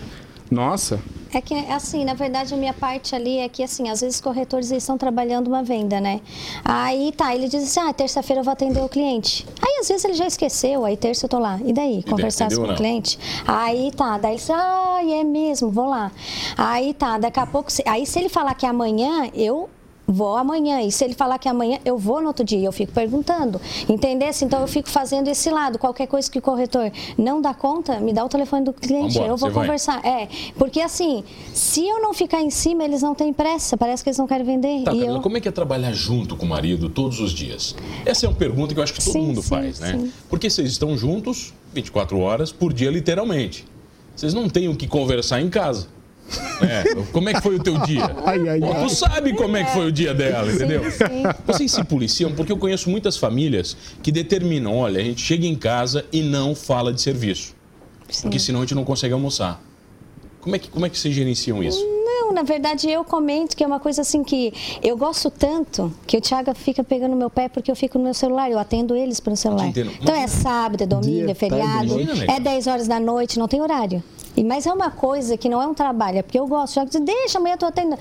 Nossa, 0.52 1.00
É 1.32 1.40
que, 1.42 1.54
assim, 1.54 2.04
na 2.04 2.16
verdade, 2.16 2.56
a 2.56 2.58
minha 2.58 2.74
parte 2.74 3.14
ali 3.14 3.38
é 3.38 3.48
que, 3.48 3.62
assim, 3.62 3.88
às 3.88 4.02
vezes 4.02 4.16
os 4.16 4.22
corretores 4.22 4.72
eles 4.72 4.82
estão 4.82 4.98
trabalhando 4.98 5.48
uma 5.48 5.62
venda, 5.62 6.02
né? 6.02 6.22
Aí, 6.66 7.12
tá, 7.16 7.36
ele 7.36 7.48
diz 7.48 7.64
assim, 7.66 7.88
ah, 7.88 7.94
terça-feira 7.94 8.40
eu 8.40 8.44
vou 8.44 8.52
atender 8.52 8.82
o 8.82 8.90
cliente. 8.90 9.46
Aí, 9.62 9.78
às 9.80 9.88
vezes, 9.88 10.04
ele 10.06 10.16
já 10.16 10.26
esqueceu, 10.26 10.84
aí 10.86 10.98
terça 10.98 11.26
eu 11.28 11.30
tô 11.30 11.38
lá. 11.38 11.60
E 11.64 11.72
daí? 11.72 12.02
Conversasse 12.02 12.56
entendeu 12.56 12.66
com 12.68 12.74
o 12.74 12.78
cliente? 12.78 13.20
Aí, 13.46 13.92
tá, 13.96 14.18
daí 14.18 14.32
ele 14.32 14.40
diz, 14.40 14.50
ah, 14.50 15.02
é 15.04 15.24
mesmo, 15.24 15.70
vou 15.70 15.88
lá. 15.88 16.12
Aí, 16.58 16.96
tá, 16.96 17.20
daqui 17.20 17.40
a 17.40 17.46
pouco, 17.46 17.70
aí 17.86 18.08
se 18.08 18.18
ele 18.18 18.30
falar 18.30 18.56
que 18.56 18.66
é 18.66 18.70
amanhã, 18.70 19.30
eu 19.36 19.70
vou 20.12 20.36
amanhã. 20.36 20.82
E 20.82 20.92
se 20.92 21.06
ele 21.06 21.14
falar 21.14 21.38
que 21.38 21.48
amanhã, 21.48 21.80
eu 21.86 21.98
vou 21.98 22.20
no 22.22 22.28
outro 22.28 22.44
dia. 22.44 22.68
Eu 22.68 22.72
fico 22.72 22.92
perguntando. 22.92 23.62
Entendesse? 23.88 24.44
Então 24.44 24.60
eu 24.62 24.68
fico 24.68 24.90
fazendo 24.90 25.28
esse 25.28 25.50
lado. 25.50 25.78
Qualquer 25.78 26.08
coisa 26.08 26.30
que 26.30 26.40
o 26.40 26.42
corretor 26.42 26.92
não 27.18 27.42
dá 27.42 27.54
conta, 27.54 28.00
me 28.00 28.12
dá 28.12 28.26
o 28.26 28.30
telefone 28.30 28.66
do 28.66 28.74
cliente. 28.74 29.14
Vambora, 29.14 29.32
eu 29.32 29.38
vou 29.38 29.50
você 29.50 29.54
vai. 29.54 29.66
conversar. 29.66 30.06
É, 30.06 30.28
porque 30.58 30.82
assim, 30.82 31.24
se 31.54 31.88
eu 31.88 32.02
não 32.02 32.14
ficar 32.14 32.42
em 32.42 32.50
cima, 32.50 32.84
eles 32.84 33.02
não 33.02 33.14
têm 33.14 33.32
pressa. 33.32 33.78
Parece 33.78 34.04
que 34.04 34.10
eles 34.10 34.18
não 34.18 34.28
querem 34.28 34.46
vender. 34.46 34.84
Tá, 34.84 34.92
Camila, 34.92 35.18
eu... 35.18 35.22
como 35.22 35.38
é 35.38 35.42
que 35.42 35.48
é 35.48 35.52
trabalhar 35.52 35.92
junto 35.94 36.36
com 36.36 36.46
o 36.46 36.50
marido 36.50 36.90
todos 36.90 37.20
os 37.20 37.32
dias? 37.32 37.76
Essa 38.06 38.26
é 38.26 38.30
uma 38.30 38.36
pergunta 38.36 38.74
que 38.74 38.80
eu 38.80 38.84
acho 38.84 38.94
que 38.94 39.04
todo 39.04 39.14
Sim, 39.14 39.28
mundo 39.28 39.42
sim, 39.42 39.50
faz, 39.50 39.80
né? 39.80 39.98
sim. 39.98 40.12
Porque 40.30 40.50
vocês 40.50 40.72
estão 40.72 40.98
juntos 40.98 41.54
24 41.74 42.20
horas 42.20 42.52
por 42.52 42.74
dia, 42.74 42.90
literalmente. 42.90 43.66
Vocês 44.16 44.34
não 44.34 44.50
têm 44.50 44.68
o 44.68 44.76
que 44.76 44.88
conversar 44.88 45.42
em 45.42 45.50
casa. 45.50 45.88
É, 46.62 46.84
como 47.12 47.30
é 47.30 47.34
que 47.34 47.42
foi 47.42 47.56
o 47.56 47.60
teu 47.64 47.78
dia? 47.80 48.04
Ai, 48.26 48.50
ai, 48.50 48.60
ai. 48.62 48.84
Tu 48.84 48.90
sabe 48.90 49.34
como 49.34 49.56
é 49.58 49.64
que 49.64 49.72
foi 49.72 49.88
o 49.88 49.92
dia 49.92 50.14
dela, 50.14 50.52
entendeu? 50.52 50.84
Sim, 50.92 50.92
sim. 50.92 51.24
Vocês 51.46 51.72
se 51.72 51.84
policiam 51.84 52.32
porque 52.34 52.52
eu 52.52 52.58
conheço 52.58 52.90
muitas 52.90 53.18
famílias 53.18 53.78
que 54.04 54.12
determinam, 54.12 54.76
olha, 54.76 55.00
a 55.00 55.04
gente 55.04 55.22
chega 55.22 55.46
em 55.46 55.56
casa 55.56 56.06
e 56.12 56.22
não 56.22 56.54
fala 56.54 56.92
de 56.94 57.02
serviço. 57.02 57.56
Porque 58.22 58.40
senão 58.40 58.60
a 58.60 58.64
gente 58.64 58.76
não 58.76 58.84
consegue 58.84 59.14
almoçar. 59.14 59.62
Como 60.42 60.56
é 60.56 60.60
que, 60.60 60.70
como 60.70 60.86
é 60.86 60.90
que 60.90 60.98
vocês 60.98 61.14
gerenciam 61.14 61.64
isso? 61.64 61.80
Não, 61.84 62.19
na 62.34 62.44
verdade 62.44 62.90
eu 62.90 63.04
comento 63.04 63.56
que 63.56 63.64
é 63.64 63.68
uma 63.68 63.80
coisa 63.80 64.02
assim 64.02 64.24
que 64.24 64.54
eu 64.82 64.98
gosto 64.98 65.30
tanto 65.30 65.92
que 66.06 66.18
o 66.18 66.22
Thiago 66.22 66.54
fica 66.56 66.84
pegando 66.84 67.16
meu 67.16 67.30
pé 67.30 67.50
porque 67.50 67.70
eu 67.70 67.76
fico 67.76 67.98
no 67.98 68.04
meu 68.06 68.14
celular, 68.14 68.50
eu 68.50 68.60
atendo 68.60 68.96
eles 68.96 69.20
pelo 69.20 69.36
celular. 69.36 69.68
Então 70.02 70.16
é 70.16 70.28
sábado, 70.28 70.84
é 70.84 70.88
domingo, 70.88 71.30
é 71.32 71.34
feriado, 71.34 72.00
é 72.28 72.40
10 72.40 72.68
horas 72.68 72.88
da 72.88 73.00
noite, 73.00 73.38
não 73.40 73.48
tem 73.48 73.62
horário. 73.62 74.04
E, 74.38 74.44
mas 74.44 74.66
é 74.66 74.72
uma 74.72 74.90
coisa 74.92 75.36
que 75.36 75.50
não 75.50 75.62
é 75.62 75.68
um 75.68 75.74
trabalho, 75.74 76.20
é 76.20 76.22
porque 76.22 76.40
eu 76.40 76.48
gosto. 76.48 76.76
Já 76.76 76.86
diz, 76.86 77.00
deixa, 77.02 77.40
amanhã 77.40 77.56
eu 77.56 77.58
tô 77.58 77.66
atendendo. 77.66 77.98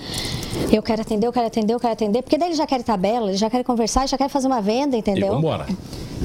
Eu 0.71 0.83
quero 0.83 1.03
atender, 1.03 1.27
eu 1.27 1.33
quero 1.33 1.47
atender, 1.47 1.75
eu 1.75 1.81
quero 1.81 1.93
atender, 1.93 2.23
porque 2.23 2.37
daí 2.39 2.51
ele 2.51 2.55
já 2.57 2.67
quer 2.67 2.83
tabela, 2.83 3.29
ele 3.29 3.37
já 3.37 3.51
quer 3.51 3.65
conversar, 3.65 4.07
já 4.07 4.17
quer 4.17 4.29
fazer 4.29 4.47
uma 4.47 4.61
venda, 4.61 4.95
E 4.95 5.01
entendeu? 5.01 5.33
vambora. 5.33 5.67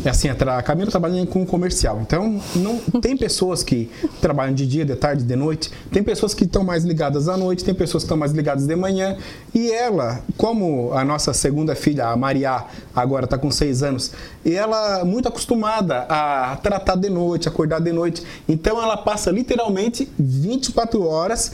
É 0.06 0.10
assim, 0.10 0.28
a 0.30 0.62
Camila 0.62 0.92
trabalha 0.92 1.26
com 1.26 1.46
comercial. 1.46 2.00
Então, 2.02 2.42
não 2.56 2.80
tem 3.00 3.16
pessoas 3.16 3.64
que 3.64 3.90
trabalham 4.22 4.54
de 4.54 4.68
dia, 4.68 4.84
de 4.84 4.96
tarde, 4.96 5.24
de 5.24 5.36
noite. 5.36 5.72
Tem 5.92 6.04
pessoas 6.04 6.34
que 6.34 6.44
estão 6.44 6.64
mais 6.64 6.84
ligadas 6.84 7.30
à 7.30 7.38
noite, 7.38 7.64
tem 7.64 7.74
pessoas 7.74 8.04
que 8.04 8.06
estão 8.06 8.18
mais 8.18 8.32
ligadas 8.32 8.68
de 8.68 8.76
manhã. 8.76 9.18
E 9.54 9.72
ela, 9.72 10.22
como 10.38 10.94
a 10.94 11.06
nossa 11.06 11.34
segunda 11.34 11.74
filha, 11.74 12.08
a 12.08 12.18
Maria, 12.18 12.66
agora 12.94 13.26
está 13.26 13.38
com 13.38 13.50
seis 13.50 13.82
anos, 13.82 14.12
e 14.44 14.54
ela 14.54 15.06
muito 15.06 15.28
acostumada 15.28 16.06
a 16.10 16.58
tratar 16.58 16.96
de 16.96 17.10
noite, 17.10 17.48
acordar 17.48 17.80
de 17.80 17.92
noite. 17.94 18.24
Então, 18.48 18.82
ela 18.82 18.98
passa 18.98 19.32
literalmente 19.32 20.10
24 20.20 21.08
horas 21.08 21.52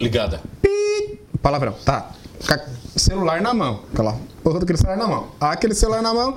Ligada. 0.00 0.40
Pi! 0.62 1.18
Palavrão, 1.42 1.74
tá. 1.84 2.10
Celular 2.94 3.40
na 3.40 3.52
mão. 3.52 3.80
Aquela 3.92 4.16
porra 4.44 4.60
daquele 4.60 4.78
celular 4.78 4.96
na 4.96 5.06
mão. 5.08 5.28
Aquele 5.40 5.74
celular 5.74 6.02
na 6.02 6.14
mão, 6.14 6.36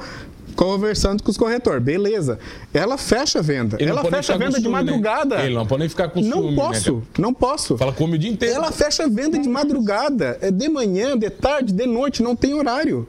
conversando 0.56 1.24
com 1.24 1.32
os 1.32 1.38
corretores. 1.38 1.82
Beleza. 1.84 2.40
Ela 2.74 2.98
fecha 2.98 3.40
a 3.40 3.42
venda. 3.42 3.78
Ele 3.80 3.90
Ela 3.90 4.04
fecha 4.06 4.34
a 4.34 4.38
venda 4.38 4.52
de 4.58 4.62
ciúme, 4.62 4.70
né? 4.76 4.84
madrugada. 4.84 5.44
Ele 5.46 5.56
não 5.56 5.66
pode 5.66 5.80
nem 5.80 5.90
ficar 5.90 6.10
com 6.10 6.22
Não 6.22 6.38
ciúme, 6.40 6.50
né, 6.52 6.56
posso, 6.56 6.94
cara? 6.96 7.06
não 7.20 7.34
posso. 7.34 7.78
Fala 7.78 7.92
come 7.94 8.16
o 8.16 8.18
dia 8.18 8.32
inteiro. 8.32 8.56
Ela 8.56 8.72
fecha 8.72 9.04
a 9.04 9.08
venda 9.08 9.38
de 9.40 9.48
madrugada. 9.50 10.38
É 10.42 10.52
de 10.52 10.70
manhã, 10.70 11.18
de 11.18 11.30
tarde, 11.30 11.74
de 11.74 11.86
noite, 11.86 12.22
não 12.22 12.36
tem 12.36 12.54
horário. 12.54 13.08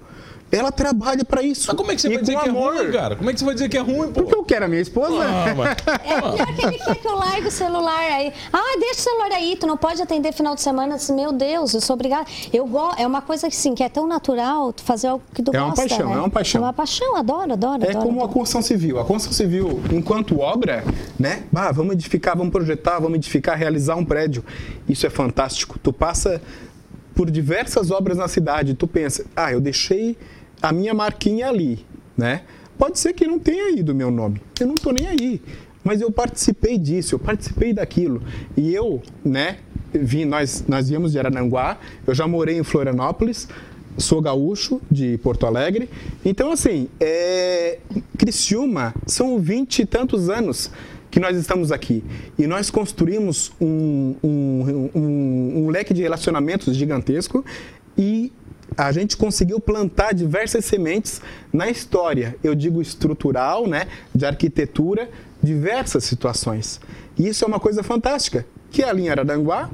Ela 0.52 0.70
trabalha 0.70 1.24
pra 1.24 1.42
isso. 1.42 1.64
Mas 1.68 1.76
como 1.76 1.90
é 1.90 1.94
que 1.94 2.02
você 2.02 2.08
E 2.08 2.12
vai 2.12 2.20
dizer 2.20 2.38
que 2.38 2.48
amor. 2.50 2.74
é 2.76 2.78
ruim, 2.82 2.92
cara? 2.92 3.16
Como 3.16 3.30
é 3.30 3.32
que 3.32 3.38
você 3.38 3.44
vai 3.46 3.54
dizer 3.54 3.68
que 3.70 3.76
é 3.78 3.80
ruim, 3.80 4.12
pô? 4.12 4.22
Porque 4.22 4.34
eu 4.34 4.44
quero 4.44 4.66
a 4.66 4.68
minha 4.68 4.82
esposa. 4.82 5.14
Ah, 5.24 5.54
mas- 5.56 5.76
É 6.04 6.18
pior 6.18 6.54
que 6.54 6.64
ele 6.66 6.78
quer 6.78 6.94
que 6.96 7.08
eu 7.08 7.16
largue 7.16 7.48
o 7.48 7.50
celular 7.50 7.98
aí. 7.98 8.32
Ah, 8.52 8.76
deixa 8.78 9.00
o 9.00 9.02
celular 9.02 9.32
aí, 9.32 9.56
tu 9.58 9.66
não 9.66 9.78
pode 9.78 10.02
atender 10.02 10.30
final 10.32 10.54
de 10.54 10.60
semana. 10.60 10.96
Disse, 10.96 11.10
Meu 11.12 11.32
Deus, 11.32 11.72
eu 11.72 11.80
sou 11.80 11.94
obrigada. 11.94 12.26
Eu 12.52 12.66
go... 12.66 12.90
É 12.98 13.06
uma 13.06 13.22
coisa 13.22 13.46
assim, 13.46 13.74
que 13.74 13.82
é 13.82 13.88
tão 13.88 14.06
natural 14.06 14.72
tu 14.74 14.82
fazer 14.82 15.06
algo 15.06 15.24
que 15.34 15.42
tu 15.42 15.56
É 15.56 15.58
uma 15.58 15.70
gosta, 15.70 15.88
paixão, 15.88 16.08
né? 16.10 16.14
é 16.14 16.18
uma 16.18 16.30
paixão. 16.30 16.60
É 16.60 16.64
uma 16.66 16.72
paixão, 16.74 17.16
adoro, 17.16 17.52
adoro, 17.54 17.84
É 17.84 17.90
adoro. 17.90 18.04
como 18.06 18.22
a 18.22 18.28
construção 18.28 18.60
civil. 18.60 19.00
A 19.00 19.04
construção 19.06 19.32
civil, 19.32 19.80
enquanto 19.90 20.38
obra, 20.38 20.84
né? 21.18 21.44
Ah, 21.54 21.72
vamos 21.72 21.94
edificar, 21.94 22.36
vamos 22.36 22.52
projetar, 22.52 22.98
vamos 22.98 23.16
edificar, 23.16 23.56
realizar 23.56 23.96
um 23.96 24.04
prédio. 24.04 24.44
Isso 24.86 25.06
é 25.06 25.10
fantástico. 25.10 25.78
Tu 25.78 25.92
passa 25.94 26.42
por 27.14 27.30
diversas 27.30 27.90
obras 27.90 28.18
na 28.18 28.28
cidade, 28.28 28.74
tu 28.74 28.86
pensa, 28.86 29.24
ah, 29.34 29.50
eu 29.52 29.60
deixei 29.60 30.16
a 30.62 30.72
minha 30.72 30.94
marquinha 30.94 31.48
ali, 31.48 31.84
né? 32.16 32.42
Pode 32.78 32.98
ser 32.98 33.12
que 33.12 33.26
não 33.26 33.38
tenha 33.38 33.70
ido 33.70 33.92
o 33.92 33.94
meu 33.94 34.10
nome. 34.10 34.40
Eu 34.60 34.66
não 34.66 34.74
tô 34.74 34.90
nem 34.92 35.06
aí. 35.06 35.40
Mas 35.84 36.00
eu 36.00 36.10
participei 36.10 36.78
disso, 36.78 37.14
eu 37.14 37.18
participei 37.18 37.72
daquilo. 37.72 38.22
E 38.56 38.72
eu, 38.72 39.02
né, 39.24 39.58
vim, 39.92 40.24
nós, 40.24 40.64
nós 40.68 40.88
viemos 40.88 41.12
de 41.12 41.18
Arananguá, 41.18 41.78
eu 42.06 42.14
já 42.14 42.26
morei 42.26 42.56
em 42.56 42.62
Florianópolis, 42.62 43.48
sou 43.98 44.22
gaúcho 44.22 44.80
de 44.90 45.18
Porto 45.18 45.44
Alegre. 45.44 45.90
Então, 46.24 46.52
assim, 46.52 46.88
é, 47.00 47.78
Criciúma 48.16 48.94
são 49.06 49.38
vinte 49.40 49.80
e 49.80 49.86
tantos 49.86 50.30
anos 50.30 50.70
que 51.10 51.20
nós 51.20 51.36
estamos 51.36 51.70
aqui. 51.70 52.02
E 52.38 52.46
nós 52.46 52.70
construímos 52.70 53.52
um, 53.60 54.14
um, 54.22 54.90
um- 54.94 55.64
um 55.64 55.68
leque 55.68 55.92
de 55.92 56.00
relacionamentos 56.00 56.74
gigantesco 56.74 57.44
e 57.98 58.32
a 58.76 58.92
gente 58.92 59.16
conseguiu 59.16 59.60
plantar 59.60 60.12
diversas 60.12 60.64
sementes 60.64 61.20
na 61.52 61.68
história, 61.68 62.36
eu 62.42 62.54
digo 62.54 62.80
estrutural, 62.80 63.66
né, 63.66 63.86
de 64.14 64.24
arquitetura, 64.24 65.08
diversas 65.42 66.04
situações. 66.04 66.80
E 67.18 67.28
isso 67.28 67.44
é 67.44 67.48
uma 67.48 67.60
coisa 67.60 67.82
fantástica, 67.82 68.46
que 68.70 68.82
a 68.82 68.92
linha 68.92 69.12
Araranguá 69.12 69.70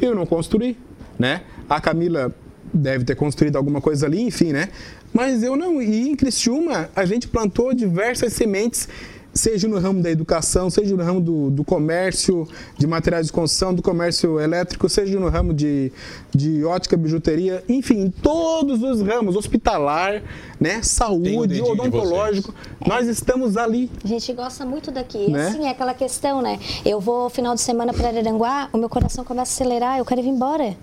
eu 0.00 0.14
não 0.14 0.26
construí, 0.26 0.76
né? 1.18 1.42
A 1.68 1.80
Camila 1.80 2.34
deve 2.72 3.04
ter 3.04 3.14
construído 3.14 3.56
alguma 3.56 3.80
coisa 3.80 4.06
ali, 4.06 4.22
enfim, 4.22 4.52
né? 4.52 4.70
Mas 5.12 5.42
eu 5.42 5.56
não. 5.56 5.82
E 5.82 6.08
em 6.08 6.16
Criciúma, 6.16 6.88
a 6.94 7.04
gente 7.04 7.28
plantou 7.28 7.74
diversas 7.74 8.32
sementes, 8.32 8.88
seja 9.32 9.68
no 9.68 9.78
ramo 9.78 10.02
da 10.02 10.10
educação, 10.10 10.70
seja 10.70 10.96
no 10.96 11.02
ramo 11.02 11.20
do, 11.20 11.50
do 11.50 11.64
comércio, 11.64 12.46
de 12.76 12.86
materiais 12.86 13.26
de 13.26 13.32
construção, 13.32 13.74
do 13.74 13.82
comércio 13.82 14.40
elétrico, 14.40 14.88
seja 14.88 15.18
no 15.18 15.28
ramo 15.28 15.54
de, 15.54 15.92
de 16.34 16.64
ótica, 16.64 16.96
bijuteria, 16.96 17.62
enfim, 17.68 18.00
em 18.00 18.10
todos 18.10 18.82
os 18.82 19.00
ramos, 19.02 19.36
hospitalar, 19.36 20.22
né? 20.58 20.82
Saúde, 20.82 21.54
de 21.54 21.62
odontológico. 21.62 22.54
Nós 22.86 23.06
estamos 23.08 23.56
ali. 23.56 23.90
A 24.04 24.08
gente 24.08 24.32
gosta 24.32 24.64
muito 24.64 24.90
daqui. 24.90 25.30
Né? 25.30 25.48
assim, 25.48 25.66
é 25.66 25.70
aquela 25.70 25.94
questão, 25.94 26.42
né? 26.42 26.58
Eu 26.84 27.00
vou 27.00 27.30
final 27.30 27.54
de 27.54 27.60
semana 27.60 27.92
para 27.92 28.08
Araranguá, 28.08 28.68
o 28.72 28.78
meu 28.78 28.88
coração 28.88 29.24
começa 29.24 29.52
a 29.52 29.54
acelerar, 29.54 29.98
eu 29.98 30.04
quero 30.04 30.20
ir 30.20 30.28
embora. 30.28 30.76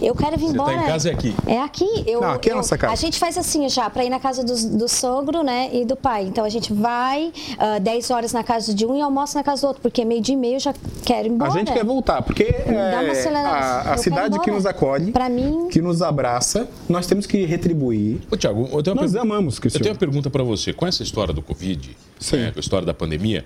Eu 0.00 0.14
quero 0.14 0.36
vir 0.36 0.46
Você 0.46 0.52
tá 0.56 0.62
embora. 0.62 0.76
em 0.82 0.86
casa 0.86 1.08
é 1.10 1.12
aqui? 1.12 1.34
É 1.46 1.60
aqui. 1.60 2.04
Eu, 2.06 2.20
Não, 2.20 2.30
aqui 2.32 2.48
é 2.48 2.52
a 2.52 2.54
eu- 2.54 2.56
nossa 2.58 2.78
casa. 2.78 2.92
A 2.92 2.96
gente 2.96 3.18
faz 3.18 3.36
assim 3.36 3.68
já, 3.68 3.90
para 3.90 4.04
ir 4.04 4.10
na 4.10 4.20
casa 4.20 4.42
dos- 4.44 4.64
do, 4.64 4.88
sogro, 4.88 5.42
né, 5.42 5.68
e 5.72 5.84
do 5.84 5.96
pai. 5.96 6.24
Então 6.24 6.44
a 6.44 6.48
gente 6.48 6.72
vai 6.72 7.32
ah, 7.58 7.78
10 7.78 8.10
horas 8.10 8.32
na 8.32 8.42
casa 8.44 8.72
de 8.72 8.86
um 8.86 8.96
e 8.96 9.00
almoça 9.00 9.38
na 9.38 9.44
casa 9.44 9.62
do 9.62 9.66
outro, 9.68 9.82
porque 9.82 10.04
meio 10.04 10.20
dia 10.22 10.34
e 10.34 10.38
meio 10.38 10.54
eu 10.56 10.60
já 10.60 10.74
quero 11.04 11.26
ir 11.28 11.30
embora. 11.32 11.50
A 11.52 11.54
gente 11.58 11.72
quer 11.72 11.84
voltar, 11.84 12.22
porque 12.22 12.44
Dá 12.52 12.70
uma 12.70 13.12
é, 13.12 13.36
a, 13.36 13.82
Eu 13.86 13.92
a 13.92 13.96
cidade 13.98 14.38
que 14.40 14.50
nos 14.50 14.64
acolhe, 14.66 15.12
Pra 15.12 15.28
mim- 15.28 15.68
que 15.70 15.80
nos 15.82 16.00
abraça, 16.02 16.68
nós 16.88 17.06
temos 17.06 17.26
que 17.26 17.44
retribuir. 17.44 18.20
Ô, 18.30 18.36
Tiago, 18.36 18.68
eu 18.72 18.82
tenho 18.82 18.94
uma 18.96 19.02
Nós 19.02 19.12
pergunta- 19.12 19.20
amamos, 19.20 19.56
Eu 19.56 19.60
Cristiano. 19.62 19.82
tenho 19.84 19.94
uma 19.94 19.98
pergunta 19.98 20.30
para 20.30 20.42
você. 20.44 20.72
Com 20.72 20.86
essa 20.86 21.02
história 21.02 21.34
do 21.34 21.42
Covid, 21.42 21.96
Sim. 22.18 22.36
né, 22.36 22.50
com 22.52 22.58
a 22.58 22.60
história 22.60 22.86
da 22.86 22.94
pandemia, 22.94 23.44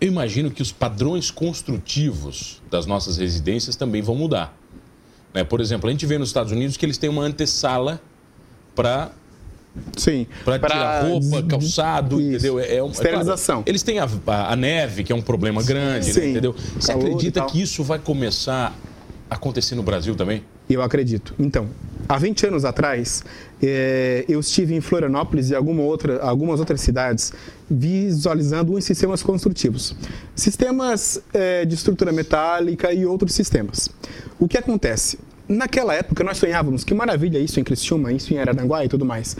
eu 0.00 0.08
imagino 0.08 0.50
que 0.50 0.62
os 0.62 0.72
padrões 0.72 1.30
construtivos 1.30 2.60
das 2.70 2.86
nossas 2.86 3.16
residências 3.18 3.76
também 3.76 4.02
vão 4.02 4.14
mudar. 4.14 4.56
Né? 5.36 5.44
Por 5.44 5.60
exemplo, 5.60 5.86
a 5.86 5.92
gente 5.92 6.06
vê 6.06 6.16
nos 6.16 6.30
Estados 6.30 6.50
Unidos 6.50 6.78
que 6.78 6.86
eles 6.86 6.96
têm 6.96 7.10
uma 7.10 7.22
antessala 7.22 8.00
para 8.74 9.10
Sim. 9.94 10.26
para 10.42 10.58
tirar 10.58 11.04
roupa, 11.04 11.42
calçado, 11.42 12.18
Isso. 12.18 12.30
entendeu? 12.46 12.58
É, 12.58 12.76
é 12.76 12.82
um- 12.82 12.86
é 12.88 12.90
Esterilização. 12.92 13.56
claro, 13.56 13.68
eles 13.68 13.82
têm 13.82 13.98
a, 13.98 14.08
a- 14.26 14.52
a 14.52 14.56
neve, 14.56 15.04
que 15.04 15.12
é 15.12 15.14
um 15.14 15.20
problema 15.20 15.62
grande, 15.62 16.06
né, 16.06 16.12
Sim. 16.14 16.30
entendeu? 16.30 16.54
Você 16.80 16.90
Calor 16.92 17.04
acredita 17.06 17.44
que 17.44 17.60
isso 17.60 17.84
vai 17.84 17.98
começar 17.98 18.74
a 19.28 19.34
acontecer 19.34 19.74
no 19.74 19.82
Brasil 19.82 20.14
também? 20.16 20.42
Eu 20.70 20.80
acredito. 20.80 21.34
Então, 21.38 21.68
há 22.08 22.16
20 22.16 22.46
anos 22.46 22.64
atrás, 22.64 23.22
eh, 23.62 24.24
eu 24.26 24.40
estive 24.40 24.74
em 24.74 24.80
Florianópolis 24.80 25.50
e 25.50 25.54
alguma 25.54 25.82
outra, 25.82 26.18
algumas 26.22 26.60
outras 26.60 26.80
cidades 26.80 27.30
visualizando 27.68 28.74
uns 28.74 28.84
sistemas 28.84 29.22
construtivos. 29.22 29.94
Sistemas 30.34 31.20
eh, 31.34 31.64
de 31.64 31.74
estrutura 31.74 32.12
metálica 32.12 32.92
e 32.92 33.04
outros 33.04 33.34
sistemas. 33.34 33.88
O 34.38 34.46
que 34.46 34.56
acontece? 34.56 35.18
Naquela 35.48 35.94
época, 35.94 36.24
nós 36.24 36.38
sonhávamos 36.38 36.84
que 36.84 36.94
maravilha 36.94 37.38
isso 37.38 37.60
em 37.60 37.64
Criciúma, 37.64 38.12
isso 38.12 38.32
em 38.34 38.38
Araranguá 38.38 38.84
e 38.84 38.88
tudo 38.88 39.04
mais. 39.04 39.36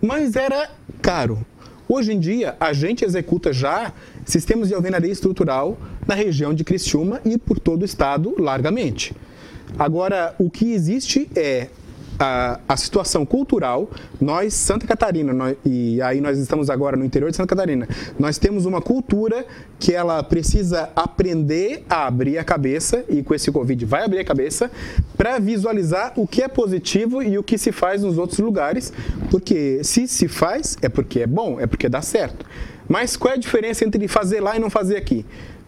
Mas 0.00 0.36
era 0.36 0.70
caro. 1.00 1.44
Hoje 1.88 2.12
em 2.12 2.18
dia, 2.18 2.56
a 2.58 2.72
gente 2.72 3.04
executa 3.04 3.52
já 3.52 3.92
sistemas 4.24 4.68
de 4.68 4.74
alvenaria 4.74 5.12
estrutural 5.12 5.78
na 6.06 6.14
região 6.14 6.54
de 6.54 6.64
Criciúma 6.64 7.20
e 7.24 7.36
por 7.36 7.58
todo 7.58 7.82
o 7.82 7.84
estado 7.84 8.34
largamente. 8.38 9.14
Agora, 9.78 10.34
o 10.38 10.48
que 10.48 10.72
existe 10.72 11.28
é 11.36 11.68
a, 12.18 12.60
a 12.68 12.76
situação 12.76 13.24
cultural, 13.24 13.90
nós, 14.20 14.54
Santa 14.54 14.86
Catarina, 14.86 15.32
nós, 15.32 15.56
e 15.64 16.00
aí 16.02 16.20
nós 16.20 16.38
estamos 16.38 16.70
agora 16.70 16.96
no 16.96 17.04
interior 17.04 17.30
de 17.30 17.36
Santa 17.36 17.54
Catarina, 17.54 17.88
nós 18.18 18.38
temos 18.38 18.66
uma 18.66 18.80
cultura 18.80 19.44
que 19.78 19.92
ela 19.92 20.22
precisa 20.22 20.90
aprender 20.94 21.84
a 21.88 22.06
abrir 22.06 22.38
a 22.38 22.44
cabeça, 22.44 23.04
e 23.08 23.22
com 23.22 23.34
esse 23.34 23.50
Covid 23.50 23.84
vai 23.84 24.04
abrir 24.04 24.20
a 24.20 24.24
cabeça, 24.24 24.70
para 25.16 25.38
visualizar 25.38 26.12
o 26.16 26.26
que 26.26 26.42
é 26.42 26.48
positivo 26.48 27.22
e 27.22 27.38
o 27.38 27.42
que 27.42 27.58
se 27.58 27.72
faz 27.72 28.02
nos 28.02 28.18
outros 28.18 28.38
lugares, 28.38 28.92
porque 29.30 29.82
se 29.82 30.06
se 30.08 30.28
faz, 30.28 30.76
é 30.82 30.88
porque 30.88 31.20
é 31.20 31.26
bom, 31.26 31.58
é 31.60 31.66
porque 31.66 31.88
dá 31.88 32.02
certo. 32.02 32.46
Mas 32.88 33.16
qual 33.16 33.32
é 33.32 33.36
a 33.36 33.40
diferença 33.40 33.84
entre 33.84 34.06
fazer 34.08 34.40
lá 34.40 34.56
e 34.56 34.58
não 34.58 34.68
fazer 34.68 34.96
aqui? 34.96 35.24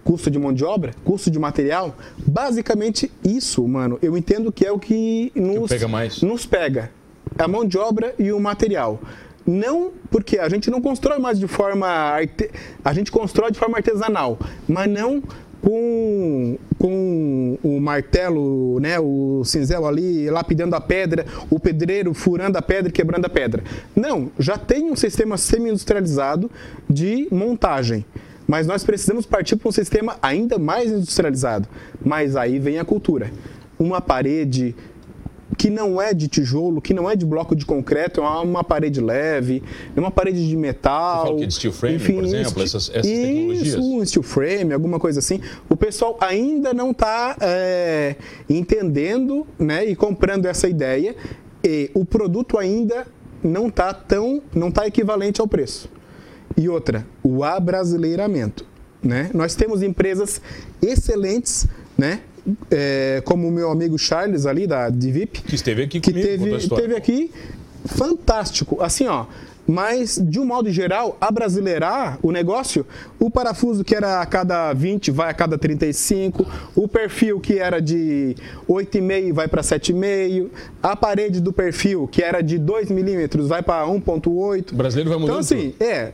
Custo 0.07 0.31
de 0.31 0.39
mão 0.39 0.53
de 0.53 0.65
obra, 0.65 0.95
custo 1.05 1.29
de 1.29 1.39
material, 1.39 1.97
basicamente 2.25 3.11
isso, 3.25 3.67
mano, 3.67 3.99
eu 4.01 4.17
entendo 4.17 4.53
que 4.53 4.65
é 4.65 4.71
o 4.71 4.79
que 4.79 5.33
nos 5.35 5.69
pega 5.69 5.89
mais. 5.89 6.23
nos 6.23 6.47
pega. 6.47 6.91
A 7.37 7.49
mão 7.49 7.67
de 7.67 7.77
obra 7.77 8.15
e 8.17 8.33
o 8.33 8.39
material. 8.39 9.01
Não 9.45 9.91
porque 10.09 10.39
a 10.39 10.49
gente 10.49 10.71
não 10.71 10.81
constrói 10.81 11.19
mais 11.19 11.39
de 11.39 11.49
forma 11.49 11.89
arte... 11.89 12.51
a 12.85 12.93
gente 12.93 13.11
constrói 13.11 13.51
de 13.51 13.59
forma 13.59 13.77
artesanal, 13.77 14.39
mas 14.69 14.89
não 14.89 15.23
com, 15.61 16.57
com 16.79 17.59
o 17.63 17.81
martelo, 17.81 18.79
né, 18.79 19.01
o 19.01 19.43
cinzel 19.45 19.87
ali 19.87 20.31
lapidando 20.31 20.77
a 20.77 20.81
pedra, 20.81 21.27
o 21.51 21.59
pedreiro 21.59 22.15
furando 22.15 22.57
a 22.57 22.63
pedra 22.63 22.91
e 22.91 22.93
quebrando 22.93 23.25
a 23.25 23.29
pedra. 23.29 23.65
Não, 23.95 24.31
já 24.39 24.57
tem 24.57 24.89
um 24.89 24.95
sistema 24.95 25.37
semi-industrializado 25.37 26.49
de 26.89 27.27
montagem. 27.33 28.05
Mas 28.47 28.67
nós 28.67 28.85
precisamos 28.85 29.27
partir 29.27 29.57
para 29.57 29.69
um 29.69 29.73
sistema 29.73 30.17
ainda 30.23 30.59
mais 30.59 30.91
industrializado. 30.91 31.69
Mas 32.05 32.37
aí 32.37 32.59
vem 32.59 32.79
a 32.79 32.85
cultura. 32.85 33.31
Uma 33.79 34.01
parede 34.01 34.75
que 35.57 35.71
não 35.71 36.01
é 36.01 36.13
de 36.13 36.29
tijolo, 36.29 36.81
que 36.81 36.93
não 36.93 37.11
é 37.11 37.17
de 37.17 37.25
bloco 37.25 37.57
de 37.57 37.65
concreto, 37.65 38.21
é 38.21 38.25
uma 38.25 38.63
parede 38.63 39.01
leve, 39.01 39.63
é 39.95 39.99
uma 39.99 40.11
parede 40.11 40.47
de 40.47 40.57
metal. 40.57 41.27
Você 41.27 41.35
que 41.41 41.47
de 41.47 41.55
steel 41.55 41.73
frame, 41.73 41.97
enfim, 41.97 42.15
por 42.15 42.25
exemplo, 42.25 42.63
essas, 42.63 42.91
essas 42.91 43.07
isso, 43.07 43.23
tecnologias. 43.23 43.77
Um 43.77 44.07
steel 44.07 44.23
frame, 44.23 44.73
alguma 44.73 44.99
coisa 44.99 45.21
assim. 45.21 45.41
O 45.69 45.77
pessoal 45.77 46.17
ainda 46.21 46.75
não 46.75 46.91
está 46.91 47.37
é, 47.41 48.17
entendendo 48.49 49.47
né, 49.59 49.85
e 49.85 49.97
comprando 49.97 50.47
essa 50.47 50.69
ideia 50.69 51.15
e 51.65 51.91
o 51.95 52.05
produto 52.05 52.59
ainda 52.59 53.07
não 53.43 53.69
está 53.69 53.93
tão, 53.95 54.43
não 54.55 54.69
está 54.69 54.87
equivalente 54.87 55.41
ao 55.41 55.49
preço. 55.49 55.89
E 56.57 56.69
outra, 56.69 57.07
o 57.23 57.45
abrasileiramento. 57.45 58.65
Né? 59.03 59.31
Nós 59.35 59.55
temos 59.55 59.83
empresas 59.83 60.41
excelentes, 60.83 61.67
né? 61.97 62.21
É, 62.71 63.23
como 63.25 63.49
o 63.49 63.51
meu 63.51 63.71
amigo 63.71 63.99
Charles 63.99 64.47
ali 64.47 64.67
da 64.67 64.89
Divip. 64.89 65.43
Que 65.43 65.55
esteve 65.57 65.83
aqui 65.83 66.01
que 66.01 66.13
comigo, 66.13 66.29
teve, 66.29 66.57
esteve 66.57 66.97
aqui, 66.97 67.31
fantástico. 67.85 68.81
Assim, 68.81 69.07
ó, 69.07 69.27
mas 69.67 70.21
de 70.23 70.39
um 70.39 70.45
modo 70.45 70.71
geral, 70.71 71.17
abrasileirar 71.21 72.19
o 72.23 72.31
negócio, 72.31 72.87
o 73.19 73.29
parafuso 73.29 73.83
que 73.83 73.95
era 73.95 74.21
a 74.21 74.27
cada 74.27 74.73
20 74.73 75.11
vai 75.11 75.31
a 75.31 75.35
cada 75.35 75.59
35, 75.59 76.47
o 76.75 76.87
perfil 76.87 77.41
que 77.41 77.59
era 77.59 77.81
de 77.81 78.37
8,5 78.69 79.33
vai 79.33 79.49
para 79.49 79.63
7,5, 79.63 80.49
a 80.83 80.95
parede 80.95 81.41
do 81.41 81.53
perfil 81.53 82.07
que 82.07 82.23
era 82.23 82.41
de 82.41 82.59
2 82.59 82.91
milímetros 82.91 83.49
vai 83.49 83.63
para 83.63 83.85
1,8. 83.87 84.73
O 84.73 84.77
brasileiro 84.77 85.11
vai 85.11 85.19
mudando. 85.19 85.35
Então, 85.35 85.41
assim, 85.41 85.75
é, 85.81 86.13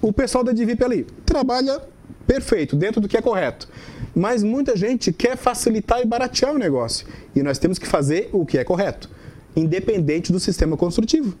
o 0.00 0.12
pessoal 0.12 0.44
da 0.44 0.52
Divip 0.52 0.82
ali 0.82 1.06
trabalha 1.24 1.80
perfeito, 2.26 2.76
dentro 2.76 3.00
do 3.00 3.08
que 3.08 3.16
é 3.16 3.22
correto. 3.22 3.68
Mas 4.14 4.42
muita 4.42 4.76
gente 4.76 5.12
quer 5.12 5.36
facilitar 5.36 6.00
e 6.00 6.06
baratear 6.06 6.54
o 6.54 6.58
negócio. 6.58 7.06
E 7.34 7.42
nós 7.42 7.58
temos 7.58 7.78
que 7.78 7.86
fazer 7.86 8.28
o 8.32 8.44
que 8.44 8.58
é 8.58 8.64
correto, 8.64 9.08
independente 9.56 10.32
do 10.32 10.38
sistema 10.38 10.76
construtivo. 10.76 11.34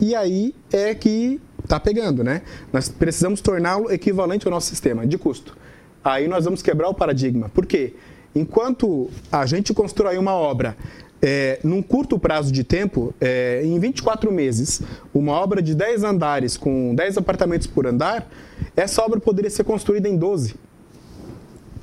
E 0.00 0.14
aí 0.14 0.54
é 0.72 0.94
que 0.94 1.40
está 1.62 1.80
pegando, 1.80 2.22
né? 2.22 2.42
Nós 2.72 2.88
precisamos 2.88 3.40
torná-lo 3.40 3.90
equivalente 3.90 4.46
ao 4.46 4.50
nosso 4.50 4.68
sistema 4.68 5.06
de 5.06 5.18
custo. 5.18 5.56
Aí 6.04 6.28
nós 6.28 6.44
vamos 6.44 6.62
quebrar 6.62 6.88
o 6.88 6.94
paradigma. 6.94 7.48
Por 7.48 7.66
quê? 7.66 7.94
Enquanto 8.34 9.10
a 9.32 9.46
gente 9.46 9.72
constrói 9.72 10.18
uma 10.18 10.34
obra 10.34 10.76
é, 11.22 11.58
num 11.64 11.82
curto 11.82 12.18
prazo 12.18 12.52
de 12.52 12.62
tempo, 12.62 13.14
é, 13.20 13.62
em 13.64 13.78
24 13.78 14.30
meses, 14.30 14.82
uma 15.14 15.32
obra 15.32 15.62
de 15.62 15.74
10 15.74 16.04
andares 16.04 16.56
com 16.56 16.94
10 16.94 17.18
apartamentos 17.18 17.66
por 17.66 17.86
andar, 17.86 18.28
essa 18.76 19.02
obra 19.02 19.18
poderia 19.18 19.50
ser 19.50 19.64
construída 19.64 20.08
em 20.08 20.16
12. 20.16 20.54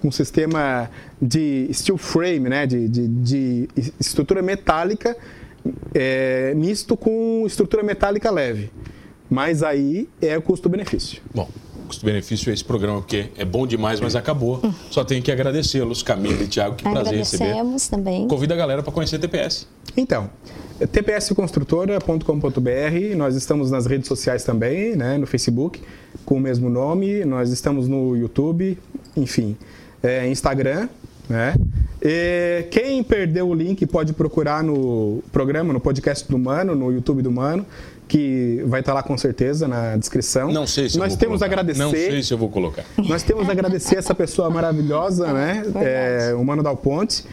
Um 0.04 0.12
sistema 0.12 0.90
de 1.22 1.70
steel 1.72 1.98
frame, 1.98 2.50
né, 2.50 2.68
de, 2.68 2.88
de, 2.88 3.08
de 3.08 3.70
estrutura 4.00 4.42
metálica 4.42 5.16
é, 5.94 6.54
misto 6.56 6.98
com 6.98 7.44
estrutura 7.46 7.84
metálica 7.84 8.30
leve. 8.30 8.72
Mas 9.30 9.64
aí 9.64 10.08
é 10.22 10.38
o 10.38 10.42
custo-benefício. 10.42 11.22
Bom, 11.34 11.50
custo-benefício 11.94 12.50
é 12.50 12.54
esse 12.54 12.64
programa, 12.64 13.00
porque 13.00 13.30
é 13.38 13.46
bom 13.46 13.68
demais, 13.68 14.00
mas 14.00 14.16
acabou. 14.16 14.62
Só 14.90 15.04
tenho 15.04 15.22
que 15.22 15.32
agradecê-los, 15.32 16.02
Camila 16.02 16.42
e 16.42 16.48
Tiago, 16.48 16.76
que 16.76 16.84
prazer 16.84 17.18
receber. 17.18 17.44
Agradecemos 17.46 17.88
também. 17.88 18.28
Convida 18.28 18.54
a 18.54 18.58
galera 18.58 18.84
para 18.84 18.92
conhecer 18.92 19.18
a 19.18 19.20
TPS. 19.20 19.68
Então, 19.96 20.30
tpsconstrutora.com.br, 20.80 23.16
nós 23.16 23.36
estamos 23.36 23.72
nas 23.72 23.86
redes 23.86 24.08
sociais 24.08 24.44
também, 24.44 24.96
né, 24.96 25.18
no 25.18 25.28
Facebook, 25.28 25.82
com 26.26 26.36
o 26.36 26.40
mesmo 26.40 26.70
nome, 26.70 27.24
nós 27.26 27.52
estamos 27.52 27.88
no 27.88 28.16
YouTube, 28.16 28.78
enfim, 29.16 29.56
é, 30.02 30.28
Instagram, 30.28 30.90
né? 31.30 31.54
E 32.02 32.68
quem 32.70 33.02
perdeu 33.02 33.48
o 33.48 33.54
link 33.54 33.86
pode 33.86 34.12
procurar 34.12 34.62
no 34.62 35.24
programa, 35.32 35.72
no 35.72 35.80
podcast 35.80 36.30
do 36.30 36.38
Mano, 36.38 36.76
no 36.76 36.92
YouTube 36.92 37.22
do 37.22 37.32
Mano, 37.32 37.66
que 38.14 38.64
vai 38.68 38.82
estar 38.82 38.94
lá 38.94 39.02
com 39.02 39.18
certeza 39.18 39.68
na 39.68 39.98
descrição. 39.98 40.52
Não 40.52 40.68
sei 40.68 40.88
se 40.88 41.00
Nós 41.00 41.14
eu 41.14 41.18
vou 41.18 41.18
temos 41.18 41.40
colocar. 41.40 41.46
a 41.46 41.48
agradecer. 41.48 41.84
Não 41.84 41.90
sei 41.90 42.22
se 42.22 42.32
eu 42.32 42.38
vou 42.38 42.48
colocar. 42.48 42.86
Nós 42.96 43.24
temos 43.24 43.50
a 43.50 43.52
agradecer 43.52 43.96
essa 43.98 44.14
pessoa 44.14 44.52
maravilhosa, 44.52 45.34
né? 45.34 45.64
É, 45.82 46.36
o 46.36 46.46
Mano 46.46 46.62
Dal 46.62 46.78
Ponte, 46.78 47.26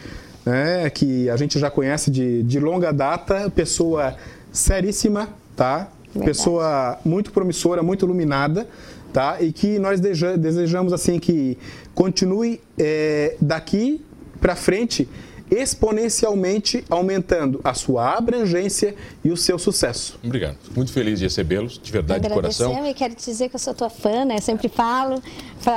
né? 0.43 0.89
Que 0.89 1.29
a 1.29 1.37
gente 1.37 1.59
já 1.59 1.69
conhece 1.69 2.09
de, 2.09 2.41
de 2.41 2.59
longa 2.59 2.91
data, 2.91 3.47
pessoa 3.51 4.15
seríssima, 4.51 5.29
tá? 5.55 5.87
Verdade. 6.05 6.25
Pessoa 6.25 6.97
muito 7.05 7.31
promissora, 7.31 7.83
muito 7.83 8.03
iluminada, 8.03 8.67
tá? 9.13 9.39
E 9.39 9.51
que 9.51 9.77
nós 9.77 9.99
desejamos 9.99 10.93
assim 10.93 11.19
que 11.19 11.59
continue 11.93 12.59
é, 12.75 13.35
daqui 13.39 14.03
para 14.39 14.55
frente 14.55 15.07
exponencialmente 15.51 16.85
aumentando 16.89 17.59
a 17.61 17.73
sua 17.73 18.17
abrangência 18.17 18.95
e 19.23 19.29
o 19.29 19.35
seu 19.35 19.59
sucesso. 19.59 20.17
Obrigado. 20.23 20.55
Muito 20.73 20.93
feliz 20.93 21.19
de 21.19 21.25
recebê-los, 21.25 21.77
de 21.77 21.91
verdade, 21.91 22.25
de 22.25 22.33
coração. 22.33 22.87
E 22.87 22.93
quero 22.93 23.13
te 23.13 23.25
dizer 23.25 23.49
que 23.49 23.55
eu 23.55 23.59
sou 23.59 23.73
tua 23.73 23.89
fã, 23.89 24.23
né? 24.23 24.39
Sempre 24.39 24.69
falo. 24.69 25.21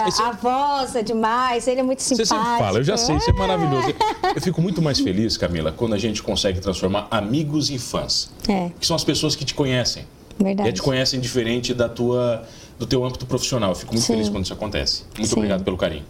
Esse... 0.07 0.23
A 0.23 0.31
voz 0.31 0.95
é 0.95 1.03
demais, 1.03 1.67
ele 1.67 1.81
é 1.81 1.83
muito 1.83 2.03
simpático. 2.03 2.29
Você 2.29 2.35
sempre 2.35 2.59
fala, 2.59 2.79
eu 2.79 2.85
já 2.85 2.97
sei, 2.97 3.17
isso 3.17 3.31
é 3.31 3.33
maravilhoso. 3.33 3.89
Eu 4.35 4.41
fico 4.41 4.61
muito 4.61 4.83
mais 4.83 4.99
feliz, 4.99 5.37
Camila, 5.37 5.71
quando 5.71 5.95
a 5.95 5.99
gente 5.99 6.23
consegue 6.23 6.59
transformar 6.59 7.07
amigos 7.11 7.71
em 7.71 7.79
fãs. 7.79 8.31
É. 8.49 8.71
Que 8.81 8.87
são 8.87 8.97
as 8.97 9.05
pessoas 9.05 9.37
que 9.37 9.45
te 9.45 9.55
conhecem. 9.55 10.05
Verdade. 10.39 10.69
E 10.69 10.73
te 10.73 10.83
conhecem 10.83 11.21
diferente 11.21 11.73
da 11.73 11.89
tua, 11.89 12.45
do 12.79 12.87
teu 12.87 13.05
âmbito 13.05 13.27
profissional. 13.27 13.71
Eu 13.71 13.77
fico 13.77 13.93
muito 13.93 14.05
Sim. 14.05 14.15
feliz 14.15 14.29
quando 14.29 14.45
isso 14.45 14.53
acontece. 14.53 15.05
Muito 15.17 15.29
Sim. 15.29 15.37
obrigado 15.37 15.63
pelo 15.63 15.77
carinho. 15.77 16.05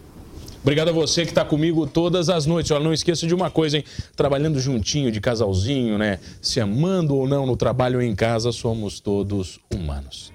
Obrigado 0.64 0.88
a 0.88 0.92
você 0.92 1.24
que 1.24 1.30
está 1.30 1.44
comigo 1.44 1.86
todas 1.86 2.30
as 2.30 2.46
noites. 2.46 2.70
Olha, 2.70 2.82
não 2.82 2.92
esqueça 2.94 3.26
de 3.26 3.34
uma 3.34 3.50
coisa, 3.50 3.76
hein? 3.76 3.84
Trabalhando 4.16 4.58
juntinho, 4.58 5.12
de 5.12 5.20
casalzinho, 5.20 5.98
né? 5.98 6.18
Se 6.40 6.58
amando 6.58 7.14
ou 7.14 7.28
não 7.28 7.44
no 7.44 7.54
trabalho 7.54 7.98
ou 7.98 8.02
em 8.02 8.14
casa, 8.14 8.50
somos 8.50 8.98
todos 8.98 9.60
humanos. 9.70 10.32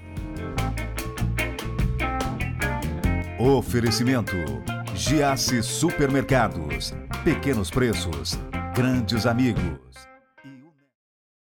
Oferecimento: 3.39 4.36
Giasse 4.96 5.63
Supermercados. 5.63 6.94
Pequenos 7.24 7.72
preços, 7.72 8.38
grandes 8.76 9.26
amigos. 9.26 9.88